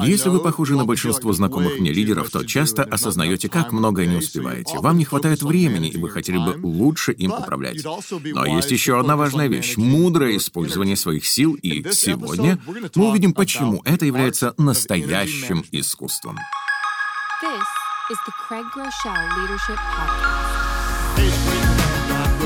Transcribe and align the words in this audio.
Если 0.00 0.28
вы 0.28 0.40
похожи 0.40 0.76
на 0.76 0.84
большинство 0.84 1.32
знакомых 1.32 1.78
мне 1.78 1.92
лидеров, 1.92 2.30
то 2.30 2.44
часто 2.44 2.82
осознаете, 2.84 3.48
как 3.48 3.72
многое 3.72 4.06
не 4.06 4.16
успеваете. 4.16 4.78
Вам 4.78 4.98
не 4.98 5.04
хватает 5.04 5.42
времени, 5.42 5.88
и 5.88 5.98
вы 5.98 6.10
хотели 6.10 6.38
бы 6.38 6.58
лучше 6.62 7.12
им 7.12 7.32
управлять. 7.32 7.84
Но 7.84 8.44
есть 8.44 8.70
еще 8.70 8.98
одна 8.98 9.16
важная 9.16 9.48
вещь— 9.48 9.76
мудрое 9.76 10.36
использование 10.36 10.96
своих 10.96 11.26
сил, 11.26 11.54
и 11.54 11.84
сегодня 11.92 12.58
мы 12.94 13.10
увидим, 13.10 13.32
почему 13.32 13.82
это 13.84 14.04
является 14.04 14.54
настоящим 14.58 15.64
искусством. 15.72 16.38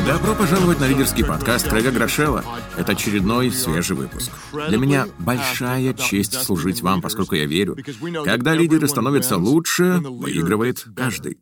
Добро 0.07 0.35
пожаловать 0.35 0.81
на 0.81 0.89
лидерский 0.89 1.25
подкаст 1.25 1.69
Крэга 1.69 1.93
Грошева. 1.93 2.45
Это 2.77 2.93
очередной 2.93 3.53
свежий 3.53 3.97
выпуск. 3.97 4.33
Для 4.69 4.77
меня 4.77 5.07
большая 5.19 5.95
честь 5.95 6.35
служить 6.35 6.83
вам, 6.83 7.01
поскольку 7.01 7.35
я 7.35 7.47
верю, 7.47 7.77
когда 8.25 8.55
лидеры 8.55 8.89
становятся 8.89 9.37
лучше, 9.37 10.01
выигрывает 10.03 10.85
каждый. 10.97 11.39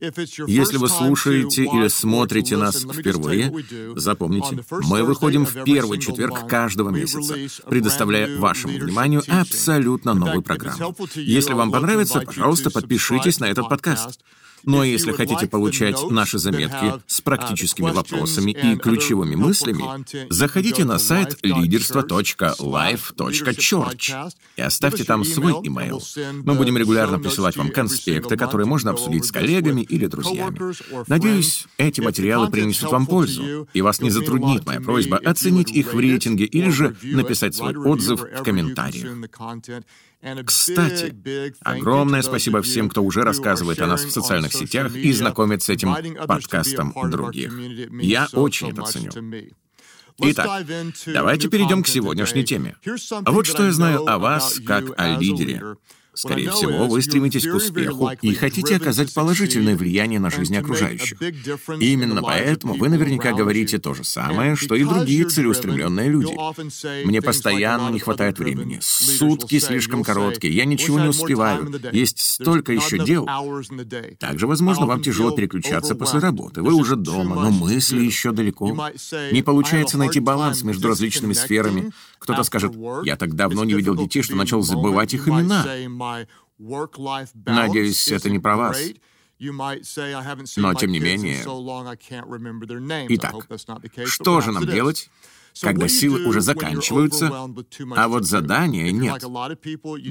Если 0.00 0.76
вы 0.76 0.88
слушаете 0.88 1.64
или 1.64 1.88
смотрите 1.88 2.56
нас 2.56 2.82
впервые, 2.82 3.52
запомните, 3.96 4.64
мы 4.70 5.02
выходим 5.02 5.46
в 5.46 5.64
первый 5.64 5.98
четверг 5.98 6.46
каждого 6.46 6.90
месяца, 6.90 7.36
предоставляя 7.68 8.38
вашему 8.38 8.78
вниманию 8.78 9.22
абсолютно 9.28 10.14
новую 10.14 10.42
программу. 10.42 10.94
Если 11.14 11.54
вам 11.54 11.70
понравится, 11.70 12.20
пожалуйста, 12.20 12.70
подпишитесь 12.70 13.40
на 13.40 13.46
этот 13.46 13.68
подкаст. 13.68 14.20
А 14.66 14.84
если 14.84 15.12
хотите 15.12 15.46
получать 15.46 16.10
наши 16.10 16.38
заметки 16.38 16.94
с 17.06 17.20
практическими 17.20 17.90
вопросами 17.90 18.52
и 18.52 18.76
ключевыми 18.76 19.34
мыслями, 19.34 19.84
заходите 20.30 20.84
на 20.84 20.98
сайт 20.98 21.38
leaderство.life.church 21.42 24.32
и 24.56 24.62
оставьте 24.62 25.04
там 25.04 25.24
свой 25.24 25.52
имейл. 25.52 26.02
Мы 26.44 26.54
будем 26.54 26.78
регулярно 26.78 27.18
присылать 27.18 27.56
вам 27.56 27.70
конспекты, 27.70 28.36
которые 28.36 28.66
можно 28.66 28.90
обсудить 28.90 29.24
с 29.24 29.32
коллегами 29.32 29.82
или 29.82 30.06
друзьями. 30.06 30.58
Надеюсь, 31.08 31.66
эти 31.78 32.00
материалы 32.00 32.50
принесут 32.50 32.90
вам 32.90 33.06
пользу, 33.06 33.68
и 33.72 33.82
вас 33.82 34.00
не 34.00 34.10
затруднит 34.10 34.66
моя 34.66 34.80
просьба 34.80 35.18
оценить 35.18 35.70
их 35.70 35.94
в 35.94 35.98
рейтинге 35.98 36.44
или 36.44 36.70
же 36.70 36.96
написать 37.02 37.54
свой 37.54 37.76
отзыв 37.76 38.20
в 38.20 38.42
комментариях. 38.42 39.08
Кстати, 40.46 41.14
огромное 41.60 42.22
спасибо 42.22 42.62
всем, 42.62 42.88
кто 42.88 43.02
уже 43.02 43.22
рассказывает 43.22 43.80
о 43.80 43.86
нас 43.86 44.04
в 44.04 44.10
социальных 44.10 44.52
сетях 44.52 44.94
и 44.94 45.12
знакомит 45.12 45.62
с 45.62 45.68
этим 45.68 45.94
подкастом 46.26 46.94
других. 47.10 47.52
Я 48.00 48.28
очень 48.32 48.70
это 48.70 48.82
ценю. 48.82 49.10
Итак, 50.18 50.64
давайте 51.06 51.48
перейдем 51.48 51.82
к 51.82 51.88
сегодняшней 51.88 52.44
теме. 52.44 52.76
Вот 53.26 53.46
что 53.46 53.64
я 53.64 53.72
знаю 53.72 54.08
о 54.08 54.18
вас 54.18 54.60
как 54.64 54.98
о 54.98 55.18
лидере. 55.18 55.76
Скорее 56.14 56.50
всего, 56.50 56.86
вы 56.86 57.02
стремитесь 57.02 57.46
к 57.46 57.54
успеху 57.54 58.10
и 58.22 58.34
хотите 58.34 58.76
оказать 58.76 59.12
положительное 59.12 59.76
влияние 59.76 60.20
на 60.20 60.30
жизнь 60.30 60.56
окружающих. 60.56 61.18
Именно 61.80 62.22
поэтому 62.22 62.74
вы 62.74 62.88
наверняка 62.88 63.32
говорите 63.32 63.78
то 63.78 63.94
же 63.94 64.04
самое, 64.04 64.56
что 64.56 64.74
и 64.74 64.84
другие 64.84 65.24
целеустремленные 65.24 66.08
люди. 66.08 66.34
Мне 67.04 67.20
постоянно 67.20 67.90
не 67.90 67.98
хватает 67.98 68.38
времени. 68.38 68.78
Сутки 68.80 69.58
слишком 69.58 70.02
короткие, 70.02 70.54
я 70.54 70.64
ничего 70.64 70.98
не 70.98 71.08
успеваю. 71.08 71.72
Есть 71.92 72.20
столько 72.20 72.72
еще 72.72 72.98
дел. 72.98 73.28
Также, 74.18 74.46
возможно, 74.46 74.86
вам 74.86 75.02
тяжело 75.02 75.32
переключаться 75.32 75.94
после 75.94 76.20
работы. 76.20 76.62
Вы 76.62 76.74
уже 76.74 76.96
дома, 76.96 77.36
но 77.36 77.50
мысли 77.50 78.00
еще 78.00 78.32
далеко. 78.32 78.90
Не 79.32 79.42
получается 79.42 79.98
найти 79.98 80.20
баланс 80.20 80.62
между 80.62 80.88
различными 80.88 81.32
сферами. 81.32 81.90
Кто-то 82.18 82.42
скажет, 82.42 82.72
я 83.04 83.16
так 83.16 83.34
давно 83.34 83.64
не 83.64 83.74
видел 83.74 83.94
детей, 83.94 84.22
что 84.22 84.36
начал 84.36 84.62
забывать 84.62 85.12
их 85.12 85.28
имена. 85.28 85.64
Надеюсь, 87.68 88.06
это 88.08 88.30
не 88.30 88.38
про 88.38 88.56
вас. 88.56 88.76
Но, 90.62 90.68
тем 90.80 90.90
не 90.92 91.00
менее... 91.00 91.42
Итак, 93.10 93.32
что 94.06 94.40
же 94.40 94.52
нам 94.52 94.62
делать, 94.74 95.10
когда 95.60 95.88
силы 95.88 96.24
уже 96.24 96.40
заканчиваются, 96.40 97.32
а 97.96 98.08
вот 98.08 98.26
задания 98.26 98.90
нет. 98.90 99.24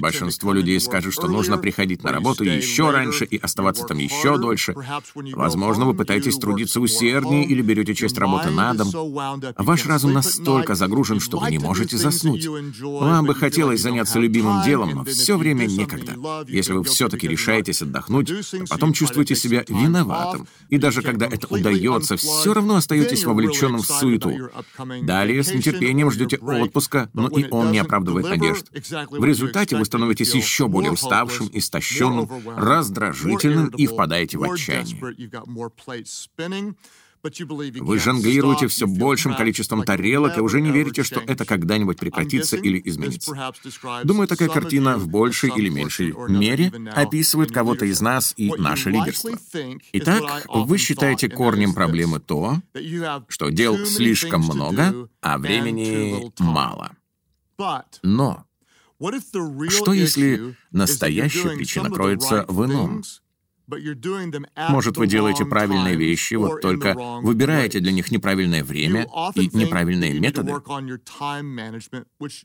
Большинство 0.00 0.52
людей 0.52 0.80
скажут, 0.80 1.12
что 1.12 1.28
нужно 1.28 1.58
приходить 1.58 2.02
на 2.02 2.12
работу 2.12 2.44
еще 2.44 2.90
раньше 2.90 3.24
и 3.24 3.36
оставаться 3.36 3.84
там 3.84 3.98
еще 3.98 4.38
дольше. 4.38 4.74
Возможно, 5.14 5.84
вы 5.84 5.94
пытаетесь 5.94 6.36
трудиться 6.36 6.80
усерднее 6.80 7.44
или 7.44 7.62
берете 7.62 7.94
часть 7.94 8.18
работы 8.18 8.50
на 8.50 8.74
дом. 8.74 8.88
Ваш 9.56 9.86
разум 9.86 10.12
настолько 10.12 10.74
загружен, 10.74 11.20
что 11.20 11.38
вы 11.38 11.50
не 11.50 11.58
можете 11.58 11.96
заснуть. 11.96 12.46
Вам 12.80 13.26
бы 13.26 13.34
хотелось 13.34 13.80
заняться 13.80 14.18
любимым 14.18 14.64
делом, 14.64 14.90
но 14.90 15.04
все 15.04 15.36
время 15.36 15.66
некогда. 15.66 16.14
Если 16.48 16.72
вы 16.72 16.84
все-таки 16.84 17.28
решаетесь 17.28 17.82
отдохнуть, 17.82 18.28
то 18.28 18.64
потом 18.68 18.92
чувствуете 18.92 19.36
себя 19.36 19.64
виноватым. 19.68 20.46
И 20.68 20.78
даже 20.78 21.02
когда 21.02 21.26
это 21.26 21.46
удается, 21.48 22.16
все 22.16 22.54
равно 22.54 22.76
остаетесь 22.76 23.24
вовлеченным 23.24 23.82
в 23.82 23.86
суету. 23.86 24.50
Далее 25.02 25.33
Далее 25.34 25.42
с 25.42 25.52
нетерпением 25.54 26.10
ждете 26.10 26.36
отпуска, 26.36 27.10
но 27.12 27.28
и 27.28 27.48
он 27.50 27.72
не 27.72 27.78
оправдывает 27.78 28.26
надежд. 28.28 28.66
В 29.10 29.24
результате 29.24 29.76
вы 29.76 29.84
становитесь 29.84 30.34
еще 30.34 30.68
более 30.68 30.92
уставшим, 30.92 31.50
истощенным, 31.52 32.30
раздражительным 32.56 33.68
и 33.68 33.86
впадаете 33.86 34.38
в 34.38 34.44
отчаяние. 34.44 34.96
Вы 37.24 37.98
жонглируете 37.98 38.68
все 38.68 38.86
большим 38.86 39.34
количеством 39.34 39.82
тарелок 39.82 40.36
и 40.36 40.40
уже 40.40 40.60
не 40.60 40.70
верите, 40.70 41.02
что 41.02 41.20
это 41.20 41.44
когда-нибудь 41.46 41.98
прекратится 41.98 42.56
или 42.56 42.80
изменится. 42.84 43.52
Думаю, 44.04 44.28
такая 44.28 44.48
картина 44.48 44.98
в 44.98 45.08
большей 45.08 45.50
или 45.56 45.70
меньшей 45.70 46.14
мере 46.28 46.72
описывает 46.92 47.50
кого-то 47.50 47.86
из 47.86 48.00
нас 48.00 48.34
и 48.36 48.52
наше 48.58 48.90
лидерство. 48.90 49.38
Итак, 49.92 50.46
вы 50.48 50.76
считаете 50.78 51.28
корнем 51.28 51.72
проблемы 51.72 52.20
то, 52.20 52.60
что 53.28 53.48
дел 53.48 53.78
слишком 53.86 54.42
много, 54.42 55.08
а 55.22 55.38
времени 55.38 56.30
мало. 56.38 56.92
Но 58.02 58.44
что 59.68 59.92
если 59.92 60.56
настоящая 60.70 61.56
причина 61.56 61.90
кроется 61.90 62.44
в 62.48 62.64
ином? 62.64 63.02
Может, 64.68 64.96
вы 64.96 65.06
делаете 65.06 65.44
правильные 65.44 65.96
вещи, 65.96 66.34
вот 66.34 66.60
только 66.60 66.94
выбираете 67.22 67.80
для 67.80 67.92
них 67.92 68.10
неправильное 68.10 68.62
время 68.62 69.06
и 69.34 69.48
неправильные 69.52 70.18
методы. 70.18 70.54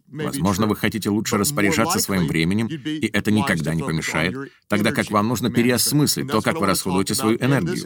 Возможно, 0.07 0.67
вы 0.67 0.75
хотите 0.75 1.09
лучше 1.09 1.37
распоряжаться 1.37 1.99
своим 1.99 2.27
временем, 2.27 2.67
и 2.67 3.07
это 3.07 3.31
никогда 3.31 3.73
не 3.73 3.83
помешает, 3.83 4.51
тогда 4.67 4.91
как 4.91 5.11
вам 5.11 5.27
нужно 5.27 5.49
переосмыслить 5.49 6.29
то, 6.29 6.41
как 6.41 6.59
вы 6.59 6.67
расходуете 6.67 7.15
свою 7.15 7.37
энергию. 7.37 7.85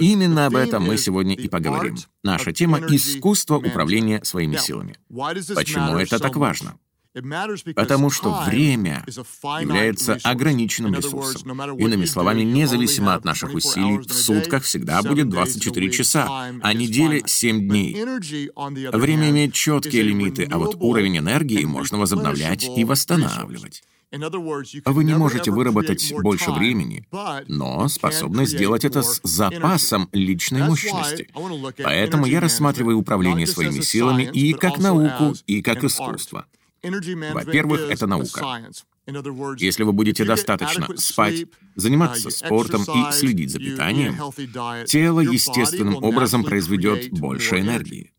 Именно 0.00 0.46
об 0.46 0.56
этом 0.56 0.84
мы 0.84 0.96
сегодня 0.96 1.34
и 1.34 1.48
поговорим. 1.48 1.96
Наша 2.22 2.52
тема— 2.52 2.80
искусство 2.88 3.56
управления 3.58 4.22
своими 4.24 4.56
силами. 4.56 4.96
Почему 5.54 5.96
это 5.96 6.18
так 6.18 6.36
важно? 6.36 6.78
Потому 7.74 8.10
что 8.10 8.42
время 8.46 9.04
является 9.06 10.18
ограниченным 10.22 10.94
ресурсом. 10.94 11.60
Иными 11.78 12.04
словами, 12.04 12.42
независимо 12.42 13.14
от 13.14 13.24
наших 13.24 13.54
усилий, 13.54 13.98
в 13.98 14.12
сутках 14.12 14.62
всегда 14.64 15.02
будет 15.02 15.28
24 15.28 15.90
часа, 15.90 16.50
а 16.62 16.72
неделе— 16.72 17.22
7 17.26 17.68
дней. 17.68 17.94
Время 18.92 19.30
имеет 19.30 19.54
четкие 19.54 20.02
лимиты, 20.02 20.48
а 20.50 20.58
вот 20.58 20.76
уровень 20.80 21.18
энергии 21.18 21.64
можно 21.64 21.98
возобновлять 21.98 22.68
и 22.76 22.84
восстанавливать. 22.84 23.82
Вы 24.10 25.04
не 25.04 25.14
можете 25.14 25.50
выработать 25.50 26.12
больше 26.22 26.50
времени, 26.50 27.06
но 27.46 27.88
способны 27.88 28.46
сделать 28.46 28.84
это 28.84 29.02
с 29.02 29.20
запасом 29.22 30.08
личной 30.12 30.62
мощности. 30.62 31.28
Поэтому 31.82 32.26
я 32.26 32.40
рассматриваю 32.40 32.98
управление 32.98 33.46
своими 33.46 33.80
силами 33.80 34.22
и 34.32 34.54
как 34.54 34.78
науку, 34.78 35.34
и 35.46 35.62
как 35.62 35.84
искусство. 35.84 36.46
Во-первых, 36.82 37.80
это 37.90 38.06
наука. 38.06 38.70
Если 39.58 39.82
вы 39.84 39.92
будете 39.92 40.24
достаточно 40.24 40.96
спать, 40.96 41.46
заниматься 41.76 42.30
спортом 42.30 42.82
и 42.82 43.12
следить 43.12 43.50
за 43.50 43.58
питанием, 43.58 44.16
тело 44.86 45.20
естественным 45.20 45.96
образом 46.02 46.44
произведет 46.44 47.10
больше 47.10 47.60
энергии. 47.60 48.12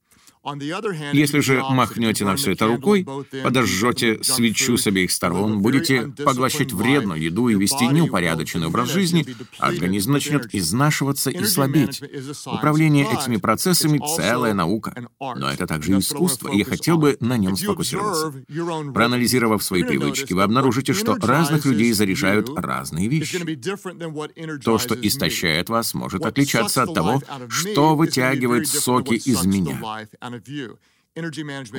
Если 1.13 1.39
же 1.39 1.63
махнете 1.69 2.25
на 2.25 2.35
все 2.35 2.51
это 2.53 2.67
рукой, 2.67 3.05
подожжете 3.43 4.23
свечу 4.23 4.77
с 4.77 4.87
обеих 4.87 5.11
сторон, 5.11 5.61
будете 5.61 6.13
поглощать 6.23 6.71
вредную 6.73 7.21
еду 7.21 7.49
и 7.49 7.55
вести 7.55 7.87
неупорядоченный 7.87 8.67
образ 8.67 8.89
жизни, 8.89 9.25
организм 9.59 10.13
начнет 10.13 10.53
изнашиваться 10.53 11.29
и 11.29 11.43
слабеть. 11.45 12.01
Управление 12.45 13.07
этими 13.11 13.37
процессами— 13.37 14.01
целая 14.15 14.53
наука. 14.53 14.93
Но 15.19 15.51
это 15.51 15.67
также 15.67 15.97
искусство, 15.97 16.49
и 16.49 16.57
я 16.57 16.65
хотел 16.65 16.97
бы 16.97 17.17
на 17.19 17.37
нем 17.37 17.55
сфокусироваться. 17.55 18.33
Проанализировав 18.93 19.63
свои 19.63 19.83
привычки, 19.83 20.33
вы 20.33 20.43
обнаружите, 20.43 20.93
что 20.93 21.15
разных 21.15 21.65
людей 21.65 21.91
заряжают 21.93 22.49
разные 22.55 23.07
вещи. 23.07 23.39
То, 24.63 24.77
что 24.77 24.95
истощает 24.95 25.69
вас, 25.69 25.93
может 25.93 26.25
отличаться 26.25 26.83
от 26.83 26.93
того, 26.93 27.21
что 27.49 27.95
вытягивает 27.95 28.67
соки 28.67 29.15
из 29.15 29.45
меня. 29.45 29.81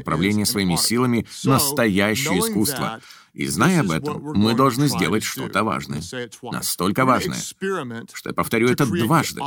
Управление 0.01 0.45
своими 0.47 0.77
силами— 0.77 1.27
настоящее 1.45 2.41
искусство. 2.41 3.01
И 3.33 3.47
зная 3.47 3.81
об 3.81 3.91
этом, 3.91 4.21
мы 4.35 4.55
должны 4.55 4.89
сделать 4.89 5.23
что-то 5.23 5.63
важное. 5.63 6.03
Настолько 6.43 7.05
важное, 7.05 7.39
что 7.39 8.31
я 8.31 8.35
повторю 8.35 8.69
это 8.69 8.87
дважды. 8.87 9.41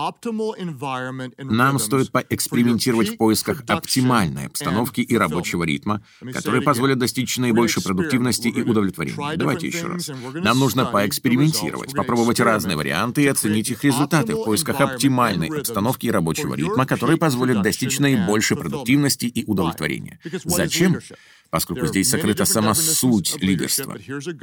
Нам 1.37 1.79
стоит 1.79 2.11
поэкспериментировать 2.11 3.09
в 3.09 3.17
поисках 3.17 3.63
оптимальной 3.67 4.47
обстановки 4.47 5.01
и 5.01 5.17
рабочего 5.17 5.63
ритма, 5.63 6.01
которые 6.31 6.61
позволят 6.61 6.99
достичь 6.99 7.37
наибольшей 7.37 7.83
продуктивности 7.83 8.47
и 8.47 8.61
удовлетворения. 8.61 9.37
Давайте 9.37 9.67
еще 9.67 9.87
раз. 9.87 10.09
Нам 10.33 10.59
нужно 10.59 10.85
поэкспериментировать, 10.85 11.93
попробовать 11.93 12.39
разные 12.39 12.77
варианты 12.77 13.23
и 13.23 13.27
оценить 13.27 13.69
их 13.69 13.83
результаты 13.83 14.35
в 14.35 14.43
поисках 14.43 14.79
оптимальной 14.79 15.47
обстановки 15.47 16.05
и 16.05 16.11
рабочего 16.11 16.55
ритма, 16.55 16.85
которые 16.85 17.17
позволят 17.17 17.61
достичь 17.61 17.99
наибольшей 17.99 18.57
продуктивности 18.57 19.25
и 19.25 19.43
удовлетворения. 19.45 20.19
Зачем? 20.45 20.99
Поскольку 21.53 21.85
здесь 21.85 22.09
сокрыта 22.09 22.45
сама 22.45 22.73
суть 22.73 23.39
лидерства. 23.39 23.95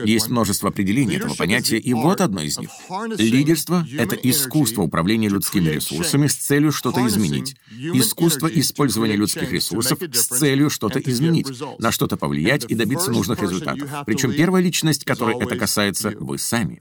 Есть 0.05 0.29
множество 0.29 0.69
определений 0.69 1.17
этого 1.17 1.35
понятия, 1.35 1.77
и 1.77 1.93
вот 1.93 2.21
одно 2.21 2.41
из 2.41 2.57
них. 2.57 2.71
Лидерство— 3.19 3.85
это 3.99 4.15
искусство 4.15 4.83
управления 4.83 5.29
людскими 5.29 5.71
ресурсами 5.71 6.29
с 6.29 6.37
целью 6.37 6.71
что-то 6.71 7.05
изменить. 7.09 7.57
Искусство 7.77 8.47
использования 8.47 9.17
людских 9.17 9.51
ресурсов 9.51 9.99
с 10.01 10.27
целью 10.27 10.71
что-то 10.71 11.01
изменить, 11.01 11.49
на 11.81 11.91
что-то 11.91 12.17
повлиять 12.17 12.67
и 12.69 12.77
добиться 12.77 13.11
нужных 13.11 13.43
результатов. 13.43 13.91
Причем 14.07 14.33
первая 14.33 14.63
личность, 14.63 15.05
которой 15.05 15.37
это 15.37 15.57
касается, 15.57 16.13
вы 16.17 16.39
сами. 16.39 16.81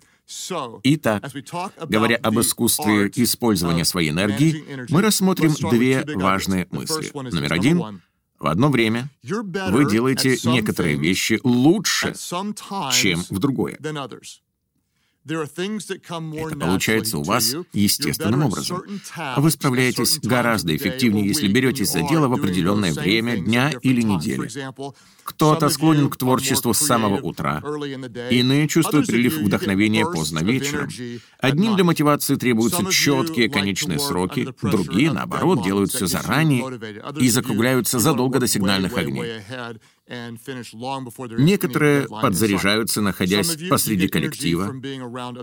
Итак, 0.84 1.32
говоря 1.88 2.18
об 2.18 2.40
искусстве 2.40 3.12
использования 3.16 3.84
своей 3.84 4.12
энергии, 4.12 4.64
мы 4.90 5.02
рассмотрим 5.02 5.56
две 5.72 6.06
важные 6.06 6.68
мысли. 6.70 7.10
Номер 7.16 7.54
один 7.54 8.02
в 8.40 8.48
одно 8.48 8.70
время 8.70 9.10
вы 9.24 9.90
делаете 9.90 10.38
некоторые 10.46 10.96
вещи 10.96 11.40
лучше, 11.44 12.14
чем 12.94 13.24
в 13.30 13.40
другое. 13.40 13.78
Это 15.30 16.58
получается 16.58 17.18
у 17.18 17.24
вас 17.24 17.56
естественным 17.74 18.44
образом. 18.44 18.84
Вы 19.38 19.52
справляетесь 19.52 20.20
гораздо 20.20 20.76
эффективнее, 20.76 21.28
если 21.28 21.48
беретесь 21.48 21.92
за 21.92 22.02
дело 22.02 22.28
в 22.28 22.34
определенное 22.34 22.94
время 22.94 23.38
дня 23.38 23.72
или 23.82 24.02
недели. 24.02 24.50
Кто-то 25.24 25.70
склонен 25.70 26.10
к 26.10 26.18
творчеству 26.18 26.74
с 26.74 26.80
самого 26.80 27.22
утра, 27.22 27.62
иные 28.32 28.68
чувствуют 28.68 29.08
прилив 29.08 29.38
вдохновения 29.38 30.06
поздно 30.06 30.40
вечером. 30.40 30.90
Одним 31.40 31.76
для 31.76 31.84
мотивации 31.84 32.36
требуются 32.36 32.86
четкие 32.92 33.50
конечные 33.50 34.00
сроки, 34.00 34.54
другие, 34.62 35.12
наоборот, 35.12 35.64
делают 35.64 35.92
все 35.92 36.08
заранее 36.08 36.80
и 37.20 37.30
закругляются 37.30 38.00
задолго 38.00 38.40
до 38.40 38.48
сигнальных 38.48 38.98
огней. 38.98 39.42
Некоторые 41.38 42.08
подзаряжаются, 42.08 43.02
находясь 43.02 43.58
посреди 43.70 44.08
коллектива, 44.08 44.74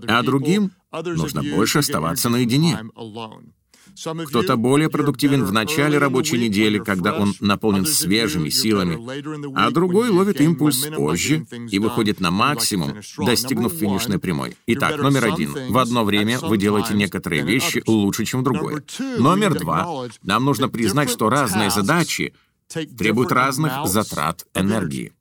а 0.08 0.22
другим 0.22 0.72
нужно 0.92 1.42
больше 1.42 1.78
оставаться 1.78 2.28
наедине. 2.28 2.78
Кто-то 4.26 4.56
более 4.56 4.90
продуктивен 4.90 5.44
в 5.44 5.52
начале 5.52 5.98
рабочей 5.98 6.38
недели, 6.38 6.78
когда 6.78 7.16
он 7.16 7.34
наполнен 7.40 7.86
свежими 7.86 8.48
силами, 8.48 8.98
а 9.56 9.70
другой 9.70 10.10
ловит 10.10 10.40
импульс 10.40 10.86
позже 10.94 11.46
и 11.70 11.78
выходит 11.78 12.20
на 12.20 12.30
максимум, 12.30 12.96
достигнув 13.19 13.72
финишной 13.72 14.19
прямой. 14.19 14.56
Итак, 14.66 14.98
номер 14.98 15.26
один. 15.32 15.54
В 15.70 15.78
одно 15.78 16.04
время 16.04 16.38
вы 16.40 16.58
делаете 16.58 16.94
некоторые 16.94 17.42
вещи 17.42 17.82
лучше, 17.86 18.24
чем 18.24 18.40
в 18.40 18.42
другое. 18.42 18.82
Номер 19.19 19.58
два. 19.58 20.08
Нам 20.22 20.44
нужно 20.44 20.69
признать, 20.69 21.08
что 21.08 21.30
разные 21.30 21.70
задачи 21.70 22.34
требуют 22.68 23.32
разных 23.32 23.86
затрат 23.86 24.46
энергии. 24.54 25.12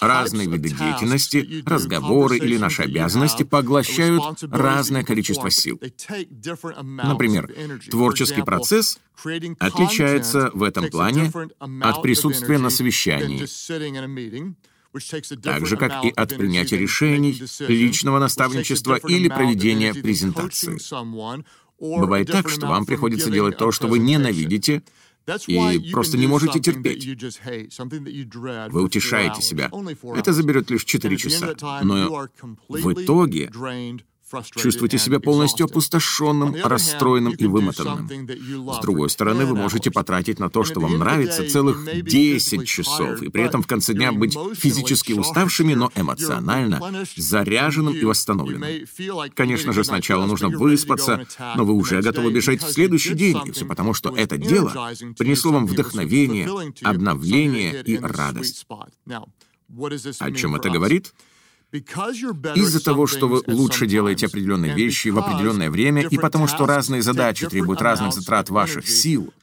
Разные 0.00 0.48
виды 0.48 0.70
деятельности, 0.70 1.62
разговоры 1.64 2.38
или 2.38 2.56
наши 2.56 2.82
обязанности 2.82 3.44
поглощают 3.44 4.42
разное 4.42 5.04
количество 5.04 5.48
сил. 5.48 5.80
Например, 6.82 7.48
творческий 7.88 8.42
процесс 8.42 8.98
отличается 9.60 10.50
в 10.54 10.62
этом 10.64 10.90
плане 10.90 11.32
от 11.60 12.02
присутствия 12.02 12.58
на 12.58 12.70
совещании, 12.70 13.46
так 15.40 15.66
же, 15.66 15.76
как 15.76 16.04
и 16.04 16.10
от 16.10 16.36
принятия 16.36 16.76
решений, 16.76 17.40
личного 17.60 18.18
наставничества 18.18 18.96
или 18.96 19.28
проведения 19.28 19.94
презентации. 19.94 20.78
Бывает 21.78 22.28
так, 22.28 22.48
что 22.48 22.66
вам 22.66 22.86
приходится 22.86 23.30
делать 23.30 23.56
то, 23.56 23.70
что 23.70 23.86
вы 23.86 23.98
ненавидите, 23.98 24.82
и 25.46 25.90
просто 25.92 26.18
не 26.18 26.26
можете 26.26 26.60
терпеть. 26.60 27.06
Вы 28.70 28.82
утешаете 28.82 29.42
себя. 29.42 29.70
Это 30.16 30.32
заберет 30.32 30.70
лишь 30.70 30.84
4 30.84 31.16
часа. 31.16 31.54
Но 31.82 32.28
в 32.68 32.92
итоге 32.92 33.50
Чувствуете 34.56 34.98
себя 34.98 35.20
полностью 35.20 35.66
опустошенным, 35.66 36.56
расстроенным 36.62 37.32
и 37.34 37.46
вымотанным. 37.46 38.08
С 38.72 38.80
другой 38.80 39.10
стороны, 39.10 39.46
вы 39.46 39.56
можете 39.56 39.90
потратить 39.90 40.38
на 40.38 40.50
то, 40.50 40.64
что 40.64 40.80
вам 40.80 40.98
нравится, 40.98 41.48
целых 41.48 41.86
10 42.02 42.66
часов, 42.66 43.22
и 43.22 43.28
при 43.28 43.42
этом 43.42 43.62
в 43.62 43.66
конце 43.66 43.94
дня 43.94 44.12
быть 44.12 44.36
физически 44.54 45.12
уставшими, 45.12 45.74
но 45.74 45.90
эмоционально 45.94 47.04
заряженным 47.16 47.94
и 47.94 48.04
восстановленным. 48.04 48.86
Конечно 49.34 49.72
же, 49.72 49.84
сначала 49.84 50.26
нужно 50.26 50.48
выспаться, 50.48 51.26
но 51.56 51.64
вы 51.64 51.74
уже 51.74 52.02
готовы 52.02 52.32
бежать 52.32 52.62
в 52.62 52.70
следующий 52.70 53.14
день, 53.14 53.38
и 53.44 53.52
все 53.52 53.64
потому, 53.64 53.94
что 53.94 54.14
это 54.16 54.36
дело 54.36 54.92
принесло 55.18 55.52
вам 55.52 55.66
вдохновение, 55.66 56.48
обновление 56.82 57.82
и 57.82 57.98
радость. 57.98 58.66
О 60.20 60.30
чем 60.32 60.56
это 60.56 60.70
говорит? 60.70 61.12
Из-за 61.74 62.84
того, 62.84 63.08
что 63.08 63.28
вы 63.28 63.42
лучше 63.48 63.86
делаете 63.86 64.26
определенные 64.26 64.74
вещи 64.74 65.08
в 65.08 65.18
определенное 65.18 65.70
время, 65.70 66.06
и 66.06 66.16
потому 66.16 66.46
что 66.46 66.66
разные 66.66 67.02
задачи 67.02 67.48
требуют 67.48 67.82
разных 67.82 68.12
затрат 68.12 68.48
ваших 68.48 68.88
сил, 68.88 69.34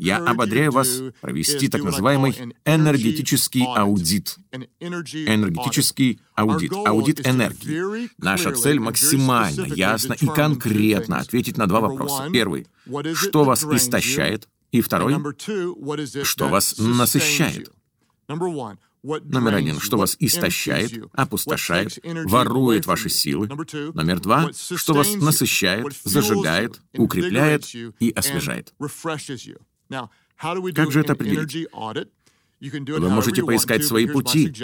я 0.00 0.18
ободряю 0.18 0.72
вас 0.72 1.00
провести 1.22 1.68
так 1.68 1.82
называемый 1.82 2.54
энергетический 2.66 3.64
аудит. 3.64 4.36
Энергетический 4.80 6.20
аудит. 6.34 6.72
Аудит 6.72 7.26
энергии. 7.26 8.10
Наша 8.18 8.52
цель 8.52 8.78
максимально 8.78 9.64
ясно 9.74 10.14
и 10.20 10.26
конкретно 10.26 11.18
ответить 11.18 11.56
на 11.56 11.66
два 11.66 11.80
вопроса. 11.80 12.28
Первый. 12.30 12.66
Что 13.14 13.44
вас 13.44 13.64
истощает? 13.64 14.48
И 14.70 14.82
второй. 14.82 15.16
Что 16.24 16.48
вас 16.48 16.76
насыщает? 16.78 17.70
Номер 19.02 19.54
один, 19.54 19.80
что 19.80 19.96
вас 19.96 20.16
истощает, 20.18 20.92
опустошает, 21.12 21.98
ворует 22.24 22.86
ваши 22.86 23.08
силы. 23.08 23.48
Номер 23.94 24.20
два, 24.20 24.50
что 24.52 24.94
вас 24.94 25.14
насыщает, 25.14 25.86
зажигает, 26.04 26.80
укрепляет 26.96 27.64
и 27.74 28.10
освежает. 28.10 28.74
Как 30.74 30.92
же 30.92 31.00
это 31.00 31.12
определить? 31.12 31.68
Вы 32.60 33.08
можете 33.08 33.42
поискать 33.42 33.84
свои 33.84 34.06
пути, 34.06 34.54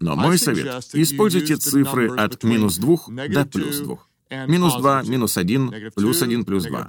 но 0.00 0.16
мой 0.16 0.38
совет— 0.38 0.84
используйте 0.94 1.56
цифры 1.56 2.08
от 2.08 2.42
минус 2.42 2.78
двух 2.78 3.10
до 3.12 3.44
плюс 3.44 3.78
двух. 3.80 4.08
Минус 4.30 4.76
два, 4.76 5.02
минус 5.02 5.36
один, 5.36 5.72
плюс 5.94 6.22
один, 6.22 6.44
плюс 6.44 6.64
два. 6.64 6.88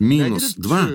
Минус 0.00 0.54
два 0.54 0.88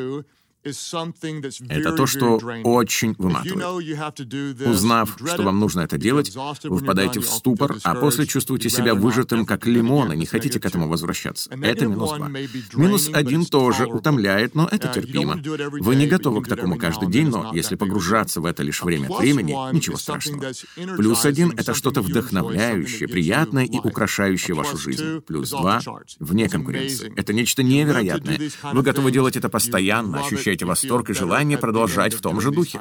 это 0.65 1.91
то, 1.91 2.07
что 2.07 2.39
очень 2.63 3.15
выматывает. 3.17 4.67
Узнав, 4.67 5.17
что 5.17 5.43
вам 5.43 5.59
нужно 5.59 5.81
это 5.81 5.97
делать, 5.97 6.35
вы 6.63 6.79
впадаете 6.79 7.19
в 7.19 7.27
ступор, 7.27 7.77
а 7.83 7.95
после 7.95 8.25
чувствуете 8.25 8.69
себя 8.69 8.95
выжатым, 8.95 9.45
как 9.45 9.67
лимон, 9.67 10.11
и 10.13 10.17
не 10.17 10.25
хотите 10.25 10.59
к 10.59 10.65
этому 10.65 10.87
возвращаться. 10.87 11.51
Это 11.61 11.85
минус 11.85 12.13
два. 12.13 12.29
Минус 12.29 13.09
один 13.13 13.45
тоже 13.45 13.85
утомляет, 13.85 14.55
но 14.55 14.67
это 14.71 14.87
терпимо. 14.87 15.39
Вы 15.79 15.95
не 15.95 16.07
готовы 16.07 16.41
к 16.41 16.47
такому 16.47 16.77
каждый 16.77 17.09
день, 17.09 17.29
но 17.29 17.51
если 17.53 17.75
погружаться 17.75 18.41
в 18.41 18.45
это 18.45 18.63
лишь 18.63 18.81
время 18.81 19.07
от 19.07 19.19
времени, 19.19 19.51
ничего 19.73 19.97
страшного. 19.97 20.51
Плюс 20.97 21.25
один— 21.25 21.53
это 21.57 21.73
что-то 21.73 22.01
вдохновляющее, 22.01 23.07
приятное 23.07 23.65
и 23.65 23.77
украшающее 23.77 24.55
вашу 24.55 24.77
жизнь. 24.77 25.21
Плюс 25.21 25.51
два— 25.51 25.81
вне 26.19 26.49
конкуренции. 26.49 27.13
Это 27.15 27.33
нечто 27.33 27.61
невероятное. 27.61 28.39
Вы 28.73 28.81
готовы 28.81 29.11
делать 29.11 29.35
это 29.35 29.49
постоянно, 29.49 30.25
ощущая 30.25 30.54
испытываете 30.55 30.65
восторг 30.65 31.09
и 31.09 31.13
желание 31.13 31.57
продолжать 31.57 32.13
в 32.13 32.21
том 32.21 32.41
же 32.41 32.51
духе. 32.51 32.79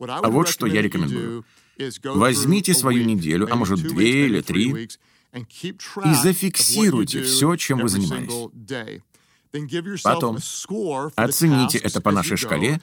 А 0.00 0.28
вот 0.28 0.48
что 0.48 0.66
я 0.66 0.82
рекомендую. 0.82 1.44
Возьмите 2.04 2.74
свою 2.74 3.04
неделю, 3.04 3.48
а 3.50 3.56
может 3.56 3.80
две 3.80 4.26
или 4.26 4.40
три, 4.40 4.88
и 5.32 6.14
зафиксируйте 6.14 7.22
все, 7.22 7.56
чем 7.56 7.80
вы 7.80 7.88
занимались. 7.88 8.50
Потом 10.02 10.38
оцените 11.16 11.78
это 11.78 12.00
по 12.00 12.12
нашей 12.12 12.36
шкале 12.36 12.80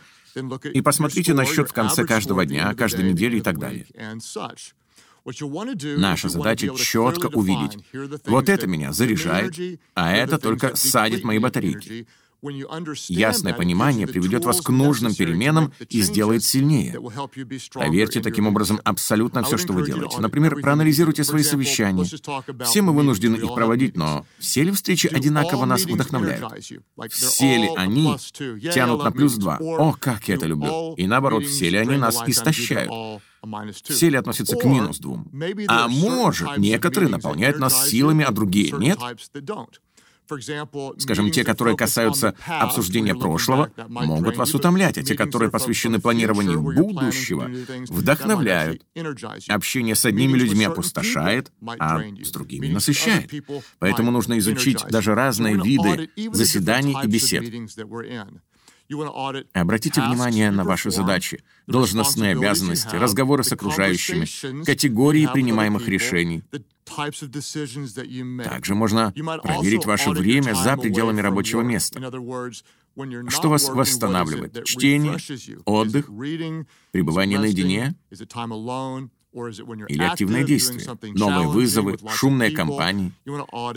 и 0.74 0.82
посмотрите 0.82 1.34
на 1.34 1.46
счет 1.46 1.70
в 1.70 1.74
конце 1.74 2.06
каждого 2.06 2.46
дня, 2.46 2.74
каждой 2.74 3.12
недели 3.12 3.38
и 3.38 3.42
так 3.42 3.60
далее. 3.60 3.86
Наша 5.98 6.30
задача 6.30 6.74
четко 6.76 7.28
увидеть, 7.28 7.84
вот 8.26 8.48
это 8.50 8.66
меня 8.66 8.94
заряжает, 8.94 9.54
а 9.94 10.14
это 10.14 10.38
только 10.38 10.76
садит 10.76 11.24
мои 11.24 11.40
батарейки. 11.40 12.08
Ясное 13.10 13.54
понимание 13.54 14.08
приведет 14.08 14.46
вас 14.46 14.62
к 14.62 14.70
нужным 14.70 15.14
переменам 15.14 15.74
и 15.90 16.02
сделает 16.02 16.44
сильнее. 16.44 17.00
Поверьте 17.74 18.22
таким 18.22 18.48
образом 18.48 18.80
абсолютно 18.84 19.44
все, 19.44 19.58
что 19.58 19.74
вы 19.74 19.86
делаете. 19.86 20.20
Например, 20.20 20.60
проанализируйте 20.60 21.24
свои 21.24 21.44
совещания. 21.44 22.06
Все 22.64 22.82
мы 22.82 22.94
вынуждены 22.94 23.38
их 23.38 23.54
проводить, 23.54 23.96
но 23.96 24.26
все 24.40 24.64
ли 24.64 24.72
встречи 24.72 25.08
одинаково 25.08 25.66
нас 25.66 25.86
вдохновляют? 25.86 26.46
Все 27.10 27.58
ли 27.58 27.70
они 27.76 28.18
тянут 28.74 29.04
на 29.04 29.12
плюс 29.12 29.36
два? 29.36 29.58
О, 29.60 29.94
как 30.00 30.28
я 30.28 30.36
это 30.36 30.46
люблю! 30.46 30.94
И 30.96 31.08
наоборот, 31.08 31.46
все 31.46 31.70
ли 31.70 31.78
они 31.78 31.98
нас 31.98 32.22
истощают? 32.26 32.92
Все 33.84 34.10
ли 34.10 34.18
относятся 34.18 34.56
к 34.56 34.64
минус 34.66 35.00
двум? 35.00 35.32
А 35.68 35.88
может, 35.88 36.58
некоторые 36.58 37.10
наполняют 37.10 37.60
нас 37.60 37.90
силами, 37.90 38.24
а 38.24 38.32
другие 38.32 38.72
нет? 38.72 39.00
Скажем, 40.98 41.32
те, 41.32 41.44
которые 41.44 41.78
касаются 41.78 42.36
обсуждения 42.46 43.16
прошлого, 43.16 43.72
могут 43.88 44.38
вас 44.38 44.54
утомлять, 44.54 44.98
а 44.98 45.04
те, 45.04 45.16
которые 45.16 45.50
посвящены 45.50 46.00
планированию 46.00 46.62
будущего, 46.62 47.50
вдохновляют. 47.90 48.86
Общение 49.48 49.96
с 49.96 50.06
одними 50.06 50.38
людьми 50.38 50.66
опустошает, 50.66 51.52
а 51.80 52.02
с 52.24 52.32
другими 52.32 52.68
насыщает. 52.68 53.32
Поэтому 53.80 54.12
нужно 54.12 54.38
изучить 54.40 54.84
даже 54.90 55.16
разные 55.16 55.56
виды 55.56 56.10
заседаний 56.32 56.96
и 57.04 57.08
бесед. 57.08 57.44
Обратите 59.54 60.02
внимание 60.02 60.52
на 60.52 60.64
ваши 60.64 60.92
задачи, 60.92 61.44
должностные 61.68 62.34
обязанности, 62.34 62.96
разговоры 62.96 63.44
с 63.44 63.52
окружающими, 63.52 64.64
категории 64.64 65.28
принимаемых 65.32 65.88
решений. 65.88 66.44
Также 68.44 68.76
можно 68.76 69.12
проверить 69.12 69.86
ваше 69.86 70.12
время 70.12 70.54
за 70.54 70.78
пределами 70.78 71.20
рабочего 71.20 71.62
места. 71.62 72.00
Что 73.30 73.50
вас 73.50 73.70
восстанавливает? 73.70 74.64
Чтение, 74.66 75.18
отдых, 75.66 76.08
пребывание 76.92 77.40
наедине 77.40 77.96
или 79.88 80.04
активное 80.04 80.44
действие, 80.44 80.86
новые 81.14 81.48
вызовы, 81.48 81.98
шумные 82.10 82.52
компании. 82.52 83.12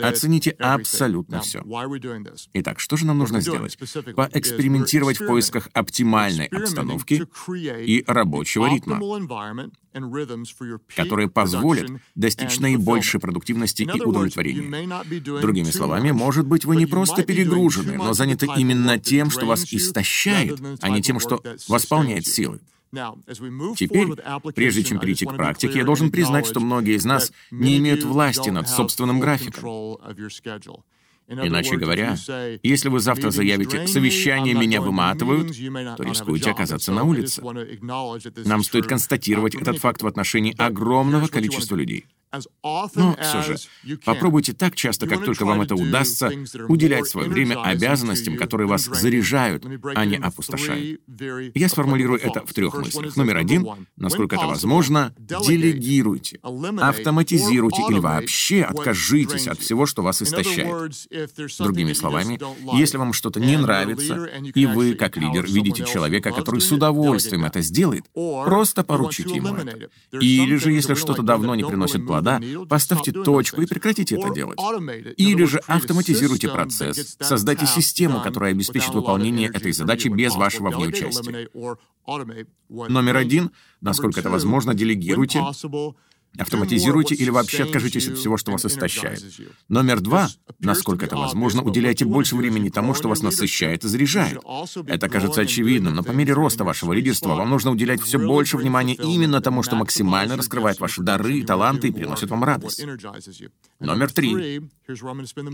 Оцените 0.01 0.51
абсолютно 0.51 1.41
все. 1.41 1.63
Итак, 2.53 2.79
что 2.79 2.97
же 2.97 3.05
нам 3.05 3.17
нужно 3.17 3.41
сделать? 3.41 3.77
Поэкспериментировать 4.15 5.19
в 5.19 5.27
поисках 5.27 5.69
оптимальной 5.73 6.45
обстановки 6.45 7.25
и 7.85 8.03
рабочего 8.07 8.69
ритма, 8.69 8.99
которые 10.95 11.29
позволят 11.29 11.91
достичь 12.15 12.59
наибольшей 12.59 13.19
продуктивности 13.19 13.83
и 13.83 14.01
удовлетворения. 14.01 15.41
Другими 15.41 15.69
словами, 15.69 16.11
может 16.11 16.47
быть, 16.47 16.65
вы 16.65 16.75
не 16.75 16.85
просто 16.85 17.23
перегружены, 17.23 17.97
но 17.97 18.13
заняты 18.13 18.47
именно 18.57 18.99
тем, 18.99 19.29
что 19.29 19.45
вас 19.45 19.71
истощает, 19.73 20.59
а 20.81 20.89
не 20.89 21.01
тем, 21.01 21.19
что 21.19 21.43
восполняет 21.67 22.25
силы. 22.25 22.59
Теперь, 22.91 24.07
прежде 24.53 24.83
чем 24.83 24.99
перейти 24.99 25.25
к 25.25 25.35
практике, 25.35 25.79
я 25.79 25.85
должен 25.85 26.11
признать, 26.11 26.45
что 26.45 26.59
многие 26.59 26.95
из 26.95 27.05
нас 27.05 27.31
не 27.49 27.77
имеют 27.77 28.03
власти 28.03 28.49
над 28.49 28.67
собственным 28.67 29.19
графиком. 29.19 29.97
Иначе 31.27 31.77
говоря, 31.77 32.17
если 32.61 32.89
вы 32.89 32.99
завтра 32.99 33.31
заявите 33.31 33.87
«совещание 33.87 34.53
меня 34.53 34.81
выматывают», 34.81 35.55
то 35.97 36.03
рискуете 36.03 36.51
оказаться 36.51 36.91
на 36.91 37.03
улице. 37.03 37.41
Нам 38.45 38.63
стоит 38.63 38.85
констатировать 38.87 39.55
этот 39.55 39.77
факт 39.77 40.01
в 40.01 40.07
отношении 40.07 40.53
огромного 40.57 41.27
количества 41.27 41.75
людей. 41.75 42.05
Но 42.31 43.17
все 43.21 43.41
же, 43.41 43.57
попробуйте 44.05 44.53
так 44.53 44.75
часто, 44.75 45.07
как 45.07 45.25
только 45.25 45.45
вам 45.45 45.61
это 45.61 45.75
удастся, 45.75 46.31
уделять 46.67 47.07
свое 47.07 47.29
время 47.29 47.61
обязанностям, 47.61 48.37
которые 48.37 48.67
вас 48.67 48.85
заряжают, 48.85 49.65
а 49.95 50.05
не 50.05 50.15
опустошают. 50.15 51.01
Я 51.53 51.69
сформулирую 51.69 52.21
это 52.21 52.45
в 52.45 52.53
трех 52.53 52.77
мыслях. 52.77 53.15
Номер 53.17 53.37
один, 53.37 53.67
насколько 53.97 54.35
это 54.35 54.47
возможно, 54.47 55.13
делегируйте, 55.17 56.39
автоматизируйте 56.41 57.83
или 57.89 57.99
вообще 57.99 58.61
откажитесь 58.63 59.47
от 59.47 59.59
всего, 59.59 59.85
что 59.85 60.01
вас 60.01 60.21
истощает. 60.21 60.93
Другими 61.59 61.93
словами, 61.93 62.39
если 62.77 62.97
вам 62.97 63.13
что-то 63.13 63.39
не 63.39 63.57
нравится, 63.57 64.29
и 64.55 64.65
вы, 64.65 64.93
как 64.93 65.17
лидер, 65.17 65.45
видите 65.45 65.85
человека, 65.85 66.31
который 66.31 66.61
с 66.61 66.71
удовольствием 66.71 67.43
это 67.43 67.61
сделает, 67.61 68.05
просто 68.13 68.83
поручите 68.83 69.35
ему 69.35 69.55
это. 69.55 69.89
Или 70.19 70.55
же, 70.55 70.71
если 70.71 70.93
что-то 70.93 71.23
давно 71.23 71.55
не 71.55 71.65
приносит 71.65 72.05
плода, 72.05 72.20
вода, 72.21 72.41
поставьте 72.67 73.11
точку 73.11 73.61
и 73.61 73.65
прекратите 73.65 74.15
это 74.15 74.33
делать. 74.33 74.59
Или 75.17 75.43
же 75.45 75.59
автоматизируйте 75.67 76.49
процесс, 76.49 77.17
создайте 77.19 77.65
систему, 77.65 78.21
которая 78.21 78.51
обеспечит 78.51 78.93
выполнение 78.93 79.49
этой 79.49 79.71
задачи 79.71 80.07
без 80.07 80.35
вашего 80.35 80.69
внеучастия. 80.69 81.49
Номер 82.69 83.17
один, 83.17 83.51
насколько 83.81 84.19
это 84.19 84.29
возможно, 84.29 84.73
делегируйте 84.73 85.41
Автоматизируйте 86.37 87.13
или 87.15 87.29
вообще 87.29 87.63
откажитесь 87.63 88.07
от 88.07 88.17
всего, 88.17 88.37
что 88.37 88.51
вас 88.51 88.65
истощает. 88.65 89.21
Номер 89.67 89.99
два, 89.99 90.29
насколько 90.59 91.05
это 91.05 91.17
возможно, 91.17 91.61
уделяйте 91.61 92.05
больше 92.05 92.35
времени 92.35 92.69
тому, 92.69 92.93
что 92.93 93.09
вас 93.09 93.21
насыщает 93.21 93.83
и 93.83 93.87
заряжает. 93.87 94.39
Это 94.87 95.09
кажется 95.09 95.41
очевидным, 95.41 95.95
но 95.95 96.03
по 96.03 96.11
мере 96.11 96.33
роста 96.33 96.63
вашего 96.63 96.93
лидерства 96.93 97.35
вам 97.35 97.49
нужно 97.49 97.71
уделять 97.71 98.01
все 98.01 98.17
больше 98.17 98.57
внимания 98.57 98.95
именно 98.95 99.41
тому, 99.41 99.61
что 99.61 99.75
максимально 99.75 100.37
раскрывает 100.37 100.79
ваши 100.79 101.01
дары 101.01 101.39
и 101.39 101.43
таланты 101.43 101.89
и 101.89 101.91
приносит 101.91 102.29
вам 102.29 102.43
радость. 102.43 102.85
Номер 103.79 104.11
три. 104.11 104.61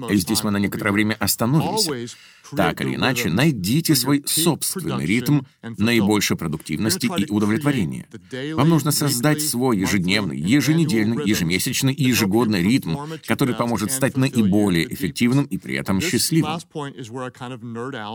И 0.09 0.15
здесь 0.15 0.43
мы 0.43 0.51
на 0.51 0.57
некоторое 0.57 0.91
время 0.91 1.15
остановимся. 1.19 2.07
Так 2.55 2.81
или 2.81 2.95
иначе, 2.95 3.29
найдите 3.29 3.95
свой 3.95 4.23
собственный 4.25 5.05
ритм 5.05 5.41
наибольшей 5.61 6.37
продуктивности 6.37 7.09
и 7.17 7.29
удовлетворения. 7.29 8.07
Вам 8.53 8.69
нужно 8.69 8.91
создать 8.91 9.41
свой 9.41 9.77
ежедневный, 9.77 10.39
еженедельный, 10.39 11.27
ежемесячный 11.27 11.93
и 11.93 12.03
ежегодный 12.05 12.63
ритм, 12.63 12.95
который 13.25 13.55
поможет 13.55 13.91
стать 13.91 14.17
наиболее 14.17 14.91
эффективным 14.93 15.45
и 15.45 15.57
при 15.57 15.75
этом 15.75 16.01
счастливым. 16.01 16.59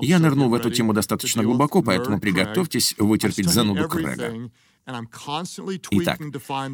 Я 0.03 0.19
нырнул 0.19 0.49
в 0.49 0.55
эту 0.55 0.71
тему 0.71 0.93
достаточно 0.93 1.43
глубоко, 1.43 1.83
поэтому 1.83 2.21
приготовьтесь 2.21 2.95
вытерпеть 2.99 3.49
зануду 3.49 3.89
Крэга. 3.89 4.51
Итак, 4.85 6.21